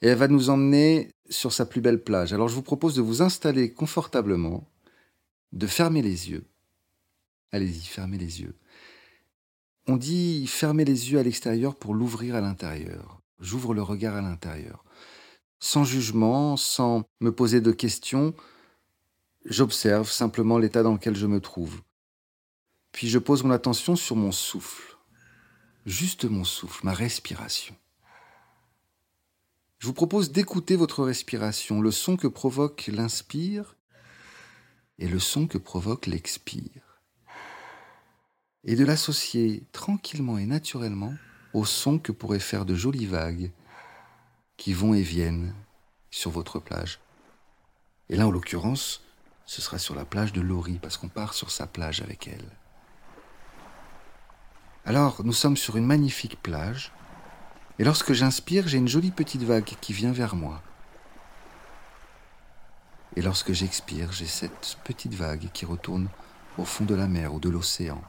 et 0.00 0.08
elle 0.08 0.18
va 0.18 0.28
nous 0.28 0.50
emmener 0.50 1.10
sur 1.28 1.52
sa 1.52 1.66
plus 1.66 1.80
belle 1.80 2.02
plage. 2.02 2.32
Alors 2.32 2.48
je 2.48 2.54
vous 2.54 2.62
propose 2.62 2.94
de 2.94 3.02
vous 3.02 3.22
installer 3.22 3.72
confortablement, 3.72 4.68
de 5.52 5.66
fermer 5.66 6.02
les 6.02 6.30
yeux. 6.30 6.44
Allez-y, 7.52 7.84
fermez 7.84 8.18
les 8.18 8.40
yeux. 8.40 8.54
On 9.86 9.96
dit 9.96 10.46
fermer 10.46 10.84
les 10.84 11.12
yeux 11.12 11.18
à 11.18 11.22
l'extérieur 11.22 11.74
pour 11.74 11.94
l'ouvrir 11.94 12.34
à 12.34 12.40
l'intérieur. 12.40 13.20
J'ouvre 13.40 13.72
le 13.72 13.82
regard 13.82 14.16
à 14.16 14.20
l'intérieur. 14.20 14.84
Sans 15.60 15.84
jugement, 15.84 16.56
sans 16.56 17.04
me 17.20 17.32
poser 17.32 17.60
de 17.60 17.72
questions, 17.72 18.34
j'observe 19.44 20.10
simplement 20.10 20.58
l'état 20.58 20.82
dans 20.82 20.92
lequel 20.92 21.16
je 21.16 21.26
me 21.26 21.40
trouve. 21.40 21.80
Puis 22.92 23.08
je 23.08 23.18
pose 23.18 23.44
mon 23.44 23.50
attention 23.50 23.96
sur 23.96 24.16
mon 24.16 24.32
souffle. 24.32 24.97
Juste 25.88 26.26
mon 26.26 26.44
souffle, 26.44 26.84
ma 26.84 26.92
respiration. 26.92 27.74
Je 29.78 29.86
vous 29.86 29.94
propose 29.94 30.32
d'écouter 30.32 30.76
votre 30.76 31.02
respiration, 31.02 31.80
le 31.80 31.90
son 31.90 32.18
que 32.18 32.26
provoque 32.26 32.90
l'inspire 32.92 33.74
et 34.98 35.08
le 35.08 35.18
son 35.18 35.46
que 35.46 35.56
provoque 35.56 36.06
l'expire. 36.06 37.00
Et 38.64 38.76
de 38.76 38.84
l'associer 38.84 39.62
tranquillement 39.72 40.36
et 40.36 40.44
naturellement 40.44 41.14
au 41.54 41.64
son 41.64 41.98
que 41.98 42.12
pourraient 42.12 42.38
faire 42.38 42.66
de 42.66 42.74
jolies 42.74 43.06
vagues 43.06 43.50
qui 44.58 44.74
vont 44.74 44.92
et 44.92 45.00
viennent 45.00 45.54
sur 46.10 46.30
votre 46.30 46.58
plage. 46.58 47.00
Et 48.10 48.16
là, 48.16 48.26
en 48.26 48.30
l'occurrence, 48.30 49.02
ce 49.46 49.62
sera 49.62 49.78
sur 49.78 49.94
la 49.94 50.04
plage 50.04 50.34
de 50.34 50.42
Laurie, 50.42 50.80
parce 50.82 50.98
qu'on 50.98 51.08
part 51.08 51.32
sur 51.32 51.50
sa 51.50 51.66
plage 51.66 52.02
avec 52.02 52.28
elle. 52.28 52.50
Alors, 54.88 55.20
nous 55.22 55.34
sommes 55.34 55.58
sur 55.58 55.76
une 55.76 55.84
magnifique 55.84 56.42
plage, 56.42 56.92
et 57.78 57.84
lorsque 57.84 58.14
j'inspire, 58.14 58.66
j'ai 58.68 58.78
une 58.78 58.88
jolie 58.88 59.10
petite 59.10 59.42
vague 59.42 59.74
qui 59.82 59.92
vient 59.92 60.12
vers 60.12 60.34
moi. 60.34 60.62
Et 63.14 63.20
lorsque 63.20 63.52
j'expire, 63.52 64.12
j'ai 64.12 64.24
cette 64.24 64.78
petite 64.84 65.12
vague 65.12 65.50
qui 65.52 65.66
retourne 65.66 66.08
au 66.56 66.64
fond 66.64 66.86
de 66.86 66.94
la 66.94 67.06
mer 67.06 67.34
ou 67.34 67.38
de 67.38 67.50
l'océan. 67.50 68.00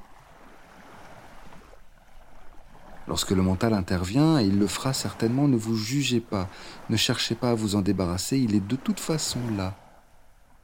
Lorsque 3.09 3.31
le 3.31 3.41
mental 3.41 3.73
intervient, 3.73 4.39
et 4.39 4.45
il 4.45 4.57
le 4.57 4.67
fera 4.67 4.93
certainement, 4.93 5.49
ne 5.49 5.57
vous 5.57 5.75
jugez 5.75 6.21
pas, 6.21 6.47
ne 6.89 6.95
cherchez 6.95 7.35
pas 7.35 7.49
à 7.49 7.55
vous 7.55 7.75
en 7.75 7.81
débarrasser, 7.81 8.37
il 8.37 8.55
est 8.55 8.65
de 8.65 8.77
toute 8.77 9.01
façon 9.01 9.41
là. 9.57 9.75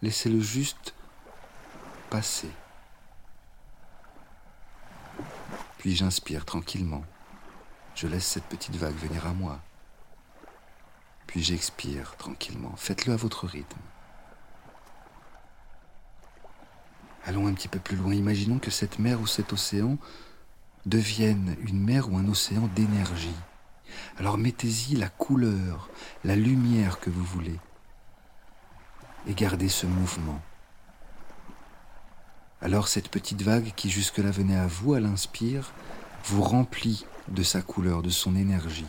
Laissez-le 0.02 0.40
juste 0.40 0.94
passer. 2.10 2.52
Puis 5.86 5.96
j'inspire 5.96 6.46
tranquillement. 6.46 7.06
Je 7.94 8.08
laisse 8.08 8.26
cette 8.26 8.46
petite 8.46 8.76
vague 8.76 8.96
venir 8.96 9.28
à 9.28 9.34
moi. 9.34 9.62
Puis 11.28 11.44
j'expire 11.44 12.16
tranquillement. 12.18 12.74
Faites-le 12.76 13.14
à 13.14 13.18
votre 13.18 13.46
rythme. 13.46 13.78
Allons 17.24 17.46
un 17.46 17.54
petit 17.54 17.68
peu 17.68 17.78
plus 17.78 17.98
loin. 17.98 18.16
Imaginons 18.16 18.58
que 18.58 18.72
cette 18.72 18.98
mer 18.98 19.22
ou 19.22 19.28
cet 19.28 19.54
océan 19.54 20.00
devienne 20.88 21.56
une 21.60 21.84
mer 21.84 22.12
ou 22.12 22.18
un 22.18 22.28
océan 22.30 22.68
d'énergie. 22.76 23.38
Alors 24.18 24.40
mettez-y 24.40 24.96
la 24.96 25.10
couleur, 25.10 25.92
la 26.24 26.36
lumière 26.36 27.00
que 27.00 27.12
vous 27.12 27.24
voulez. 27.24 27.60
Et 29.28 29.36
gardez 29.36 29.70
ce 29.70 29.86
mouvement. 29.86 30.42
Alors 32.62 32.88
cette 32.88 33.10
petite 33.10 33.42
vague 33.42 33.74
qui 33.76 33.90
jusque-là 33.90 34.32
venait 34.32 34.58
à 34.58 34.68
vous 34.68 34.94
à 34.94 35.00
l'inspire 35.00 35.72
vous 36.26 36.42
remplit 36.42 37.06
de 37.28 37.44
sa 37.44 37.62
couleur, 37.62 38.02
de 38.02 38.10
son 38.10 38.36
énergie. 38.36 38.88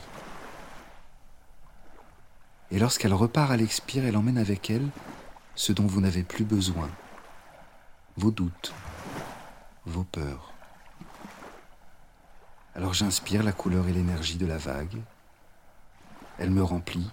Et 2.70 2.78
lorsqu'elle 2.78 3.14
repart 3.14 3.50
à 3.50 3.56
l'expire, 3.56 4.04
elle 4.04 4.16
emmène 4.16 4.38
avec 4.38 4.70
elle 4.70 4.88
ce 5.54 5.72
dont 5.72 5.86
vous 5.86 6.00
n'avez 6.00 6.22
plus 6.22 6.44
besoin, 6.44 6.90
vos 8.16 8.30
doutes, 8.30 8.72
vos 9.84 10.04
peurs. 10.04 10.52
Alors 12.74 12.92
j'inspire 12.92 13.42
la 13.42 13.52
couleur 13.52 13.88
et 13.88 13.92
l'énergie 13.92 14.36
de 14.36 14.46
la 14.46 14.58
vague. 14.58 15.00
Elle 16.38 16.50
me 16.50 16.62
remplit 16.62 17.10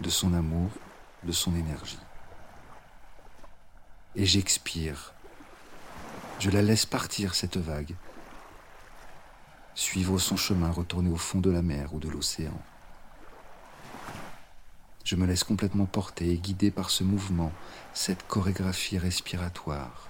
de 0.00 0.10
son 0.10 0.34
amour, 0.34 0.70
de 1.24 1.32
son 1.32 1.54
énergie. 1.54 1.98
Et 4.16 4.26
j'expire. 4.26 5.14
Je 6.38 6.50
la 6.50 6.62
laisse 6.62 6.86
partir, 6.86 7.34
cette 7.34 7.56
vague. 7.56 7.94
Suivre 9.74 10.18
son 10.18 10.36
chemin, 10.36 10.70
retourner 10.70 11.10
au 11.10 11.16
fond 11.16 11.40
de 11.40 11.50
la 11.50 11.62
mer 11.62 11.94
ou 11.94 11.98
de 11.98 12.08
l'océan. 12.08 12.60
Je 15.02 15.16
me 15.16 15.26
laisse 15.26 15.42
complètement 15.42 15.86
porter 15.86 16.30
et 16.30 16.38
guider 16.38 16.70
par 16.70 16.90
ce 16.90 17.02
mouvement, 17.02 17.50
cette 17.92 18.24
chorégraphie 18.28 18.98
respiratoire. 18.98 20.08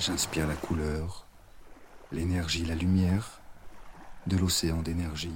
J'inspire 0.00 0.48
la 0.48 0.54
couleur, 0.54 1.26
l'énergie, 2.10 2.64
la 2.64 2.74
lumière 2.74 3.40
de 4.26 4.36
l'océan 4.36 4.82
d'énergie. 4.82 5.34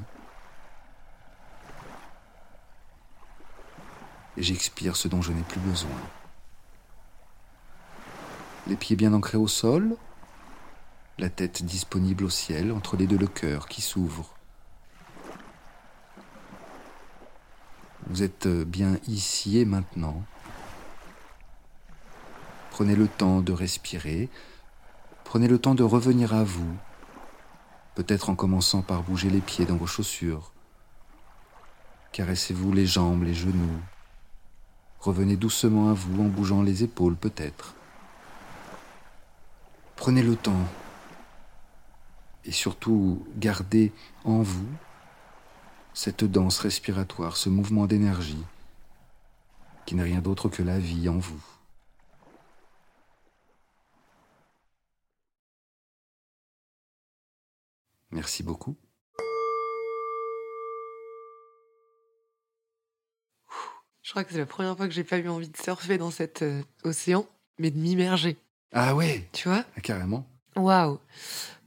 Et 4.37 4.43
j'expire 4.43 4.97
ce 4.97 5.09
dont 5.09 5.23
je 5.23 5.33
n'ai 5.33 5.43
plus 5.43 5.61
besoin. 5.61 5.91
Les 8.67 8.77
pieds 8.77 8.97
bien 8.97 9.13
ancrés 9.13 9.39
au 9.39 9.49
sol, 9.49 9.97
la 11.19 11.29
tête 11.29 11.65
disponible 11.65 12.25
au 12.25 12.31
ciel, 12.31 12.73
entre 12.73 12.97
les 12.97 13.07
deux 13.07 13.19
le 13.19 13.27
cœur 13.27 13.69
qui 13.69 13.83
s'ouvre. 13.83 14.35
Vous 18.07 18.23
êtes 18.23 18.49
bien 18.49 18.99
ici 19.07 19.59
et 19.59 19.65
maintenant. 19.65 20.23
Prenez 22.71 22.97
le 22.97 23.09
temps 23.09 23.41
de 23.41 23.53
respirer, 23.53 24.31
Prenez 25.33 25.49
le 25.49 25.59
temps 25.59 25.75
de 25.75 25.83
revenir 25.83 26.35
à 26.35 26.45
vous, 26.45 26.77
peut-être 27.95 28.29
en 28.29 28.35
commençant 28.35 28.83
par 28.83 29.03
bouger 29.03 29.31
les 29.31 29.41
pieds 29.41 29.65
dans 29.65 29.79
vos 29.79 29.87
chaussures. 29.87 30.53
Caressez-vous 32.13 32.71
les 32.71 32.85
jambes, 32.85 33.23
les 33.23 33.33
genoux. 33.33 33.81
Revenez 35.03 35.35
doucement 35.35 35.91
à 35.91 35.95
vous 35.95 36.23
en 36.23 36.29
bougeant 36.29 36.63
les 36.63 36.85
épaules 36.85 37.17
peut-être. 37.17 37.75
Prenez 39.97 40.23
le 40.23 40.37
temps 40.37 40.69
et 42.45 42.53
surtout 42.53 43.27
gardez 43.37 43.93
en 44.25 44.43
vous 44.43 44.69
cette 45.93 46.23
danse 46.23 46.61
respiratoire, 46.61 47.37
ce 47.37 47.49
mouvement 47.49 47.87
d'énergie 47.87 48.45
qui 49.87 49.97
n'est 49.97 50.05
rien 50.05 50.21
d'autre 50.21 50.49
que 50.49 50.63
la 50.63 50.79
vie 50.79 51.09
en 51.09 51.19
vous. 51.19 51.43
Merci 58.13 58.45
beaucoup. 58.45 58.77
Crois 64.13 64.25
que 64.25 64.33
c'est 64.33 64.39
la 64.39 64.47
première 64.47 64.77
fois 64.77 64.89
que 64.89 64.95
j'ai 64.95 65.05
pas 65.05 65.19
eu 65.19 65.29
envie 65.29 65.49
de 65.49 65.57
surfer 65.57 65.97
dans 65.97 66.11
cet 66.11 66.43
euh, 66.43 66.61
océan, 66.85 67.27
mais 67.59 67.71
de 67.71 67.79
m'immerger. 67.79 68.37
Ah 68.73 68.95
ouais 68.95 69.27
Tu 69.33 69.49
vois? 69.49 69.65
Ah, 69.77 69.81
Carrément. 69.81 70.27
Waouh 70.55 70.99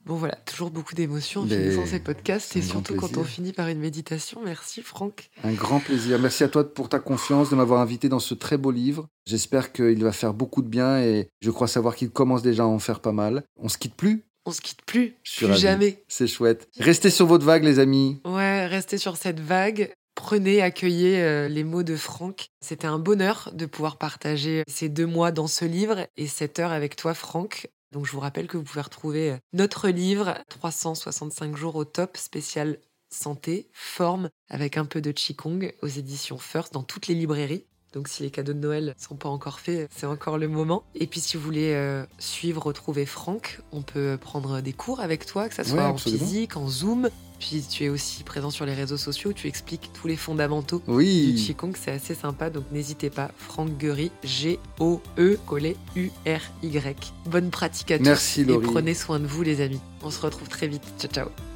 Bon 0.06 0.16
voilà, 0.16 0.36
toujours 0.46 0.70
beaucoup 0.70 0.94
d'émotions 0.94 1.42
en 1.42 1.48
finissant 1.48 1.88
ces 1.88 2.00
podcasts 2.00 2.56
et 2.56 2.62
surtout 2.62 2.94
quand 2.94 3.18
on 3.18 3.24
finit 3.24 3.54
par 3.54 3.68
une 3.70 3.80
méditation. 3.80 4.40
Merci 4.46 4.84
Franck. 4.84 5.32
Un 5.44 5.54
grand 5.54 5.80
plaisir. 5.80 6.20
Merci 6.20 6.44
à 6.44 6.48
toi 6.48 6.72
pour 6.72 6.90
ta 6.90 7.00
confiance, 7.00 7.50
de 7.50 7.56
m'avoir 7.56 7.82
invité 7.82 8.08
dans 8.08 8.20
ce 8.20 8.36
très 8.36 8.58
beau 8.58 8.70
livre. 8.70 9.08
J'espère 9.26 9.74
qu'il 9.74 10.04
va 10.04 10.12
faire 10.12 10.36
beaucoup 10.36 10.62
de 10.62 10.68
bien 10.68 11.00
et 11.00 11.30
je 11.42 11.50
crois 11.50 11.68
savoir 11.68 11.96
qu'il 11.96 12.12
commence 12.12 12.44
déjà 12.44 12.62
à 12.62 12.68
en 12.68 12.78
faire 12.78 13.00
pas 13.00 13.14
mal. 13.14 13.44
On 13.58 13.68
se 13.68 13.80
quitte 13.80 13.96
plus? 13.96 14.24
On 14.46 14.52
se 14.52 14.62
quitte 14.62 14.84
plus, 14.86 15.16
Je 15.24 15.48
plus 15.48 15.60
jamais. 15.60 16.04
C'est 16.08 16.28
chouette. 16.28 16.70
Restez 16.78 17.10
sur 17.10 17.26
votre 17.26 17.44
vague, 17.44 17.64
les 17.64 17.80
amis. 17.80 18.22
Ouais, 18.26 18.68
restez 18.68 19.00
sur 19.00 19.18
cette 19.18 19.40
vague. 19.40 19.92
Prenez, 20.16 20.62
accueillez 20.62 21.22
euh, 21.22 21.50
les 21.50 21.66
mots 21.66 21.84
de 21.84 21.98
Franck. 21.98 22.48
C'était 22.62 22.88
un 22.88 23.00
bonheur 23.00 23.52
de 23.54 23.66
pouvoir 23.66 23.98
partager 23.98 24.64
ces 24.68 24.88
deux 24.88 25.06
mois 25.06 25.32
dans 25.32 25.48
ce 25.48 25.66
livre 25.66 26.08
et 26.16 26.28
cette 26.28 26.58
heure 26.58 26.72
avec 26.72 26.96
toi, 26.96 27.14
Franck. 27.14 27.70
Donc, 27.92 28.06
je 28.06 28.12
vous 28.14 28.22
rappelle 28.22 28.48
que 28.48 28.58
vous 28.58 28.64
pouvez 28.64 28.82
retrouver 28.82 29.32
euh, 29.32 29.38
notre 29.54 29.90
livre 29.90 30.36
365 30.50 31.56
jours 31.56 31.76
au 31.76 31.86
top 31.86 32.18
spécial 32.18 32.80
santé, 33.10 33.70
forme, 33.74 34.30
avec 34.50 34.78
un 34.78 34.86
peu 34.86 35.02
de 35.02 35.12
Qigong 35.12 35.74
aux 35.82 35.88
éditions 35.88 36.38
First 36.38 36.74
dans 36.74 36.84
toutes 36.84 37.08
les 37.08 37.16
librairies. 37.16 37.66
Donc 37.96 38.08
si 38.10 38.24
les 38.24 38.30
cadeaux 38.30 38.54
de 38.54 38.60
Noël 38.60 38.94
sont 39.00 39.16
pas 39.16 39.30
encore 39.30 39.60
faits, 39.60 39.90
c'est 39.96 40.06
encore 40.06 40.38
le 40.38 40.48
moment. 40.50 40.84
Et 40.96 41.08
puis 41.08 41.20
si 41.22 41.38
vous 41.38 41.44
voulez 41.44 41.72
euh, 41.74 42.06
suivre, 42.20 42.62
retrouver 42.64 43.06
Franck, 43.06 43.62
on 43.72 43.82
peut 43.82 44.18
prendre 44.20 44.60
des 44.62 44.74
cours 44.74 45.00
avec 45.00 45.26
toi, 45.26 45.48
que 45.50 45.56
ça 45.56 45.64
soit 45.64 45.78
Ouais, 45.78 45.86
en 45.86 45.98
physique, 45.98 46.58
en 46.58 46.68
Zoom. 46.68 47.10
Puis 47.40 47.66
tu 47.70 47.84
es 47.86 47.90
aussi 47.90 48.24
présent 48.24 48.50
sur 48.50 48.66
les 48.66 48.74
réseaux 48.74 48.98
sociaux, 48.98 49.34
tu 49.34 49.48
expliques 49.48 49.92
tous 49.94 50.08
les 50.08 50.16
fondamentaux 50.16 50.82
du 50.88 50.94
Oui. 50.94 51.36
Qigong, 51.46 51.74
c'est 51.76 51.92
assez 51.92 52.16
sympa, 52.16 52.50
donc 52.50 52.64
n'hésitez 52.72 53.10
pas. 53.10 53.32
Franck 53.38 53.78
Guery, 53.78 54.12
G-O-E, 54.24 55.38
collé 55.46 55.76
U-R-Y. 55.96 57.14
Bonne 57.26 57.50
pratique 57.50 57.92
à 57.92 57.98
tous 57.98 58.06
Merci, 58.06 58.42
et 58.42 58.46
Laurie. 58.46 58.68
prenez 58.68 58.94
soin 58.94 59.20
de 59.20 59.28
vous 59.28 59.42
les 59.44 59.62
amis. 59.62 59.82
On 60.02 60.12
se 60.12 60.20
retrouve 60.22 60.48
très 60.50 60.68
vite. 60.68 60.84
Ciao 61.00 61.12
ciao. 61.12 61.55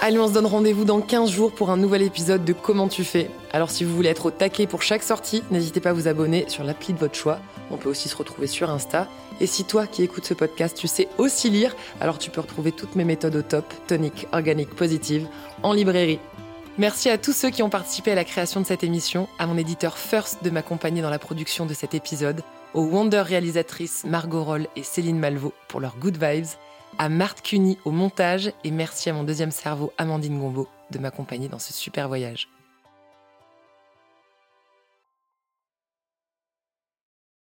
Allez, 0.00 0.20
on 0.20 0.28
se 0.28 0.32
donne 0.32 0.46
rendez-vous 0.46 0.84
dans 0.84 1.00
15 1.00 1.28
jours 1.28 1.50
pour 1.50 1.70
un 1.70 1.76
nouvel 1.76 2.02
épisode 2.02 2.44
de 2.44 2.52
Comment 2.52 2.86
tu 2.86 3.02
fais. 3.02 3.28
Alors 3.52 3.68
si 3.68 3.82
vous 3.82 3.96
voulez 3.96 4.10
être 4.10 4.26
au 4.26 4.30
taquet 4.30 4.68
pour 4.68 4.80
chaque 4.80 5.02
sortie, 5.02 5.42
n'hésitez 5.50 5.80
pas 5.80 5.90
à 5.90 5.92
vous 5.92 6.06
abonner 6.06 6.44
sur 6.46 6.62
l'appli 6.62 6.94
de 6.94 6.98
votre 7.00 7.16
choix. 7.16 7.40
On 7.72 7.78
peut 7.78 7.88
aussi 7.88 8.08
se 8.08 8.16
retrouver 8.16 8.46
sur 8.46 8.70
Insta. 8.70 9.08
Et 9.40 9.48
si 9.48 9.64
toi 9.64 9.88
qui 9.88 10.04
écoutes 10.04 10.24
ce 10.24 10.34
podcast, 10.34 10.76
tu 10.78 10.86
sais 10.86 11.08
aussi 11.18 11.50
lire, 11.50 11.74
alors 12.00 12.18
tu 12.18 12.30
peux 12.30 12.40
retrouver 12.40 12.70
toutes 12.70 12.94
mes 12.94 13.04
méthodes 13.04 13.34
au 13.34 13.42
top, 13.42 13.64
tonique, 13.88 14.28
organique, 14.30 14.70
positive, 14.70 15.26
en 15.64 15.72
librairie. 15.72 16.20
Merci 16.78 17.10
à 17.10 17.18
tous 17.18 17.32
ceux 17.32 17.50
qui 17.50 17.64
ont 17.64 17.70
participé 17.70 18.12
à 18.12 18.14
la 18.14 18.24
création 18.24 18.60
de 18.60 18.66
cette 18.66 18.84
émission, 18.84 19.26
à 19.40 19.48
mon 19.48 19.58
éditeur 19.58 19.98
First 19.98 20.44
de 20.44 20.50
m'accompagner 20.50 21.02
dans 21.02 21.10
la 21.10 21.18
production 21.18 21.66
de 21.66 21.74
cet 21.74 21.94
épisode, 21.94 22.42
aux 22.72 22.84
Wonder 22.84 23.22
réalisatrices 23.22 24.04
Margot 24.04 24.44
Roll 24.44 24.68
et 24.76 24.84
Céline 24.84 25.18
Malvaux 25.18 25.54
pour 25.66 25.80
leurs 25.80 25.96
good 25.96 26.22
vibes, 26.22 26.46
à 26.98 27.08
Marthe 27.08 27.42
Cuny 27.42 27.78
au 27.84 27.92
montage 27.92 28.52
et 28.64 28.70
merci 28.70 29.08
à 29.08 29.12
mon 29.12 29.24
deuxième 29.24 29.52
cerveau 29.52 29.92
Amandine 29.98 30.38
Gombeau 30.38 30.68
de 30.90 30.98
m'accompagner 30.98 31.48
dans 31.48 31.58
ce 31.58 31.72
super 31.72 32.08
voyage. 32.08 32.48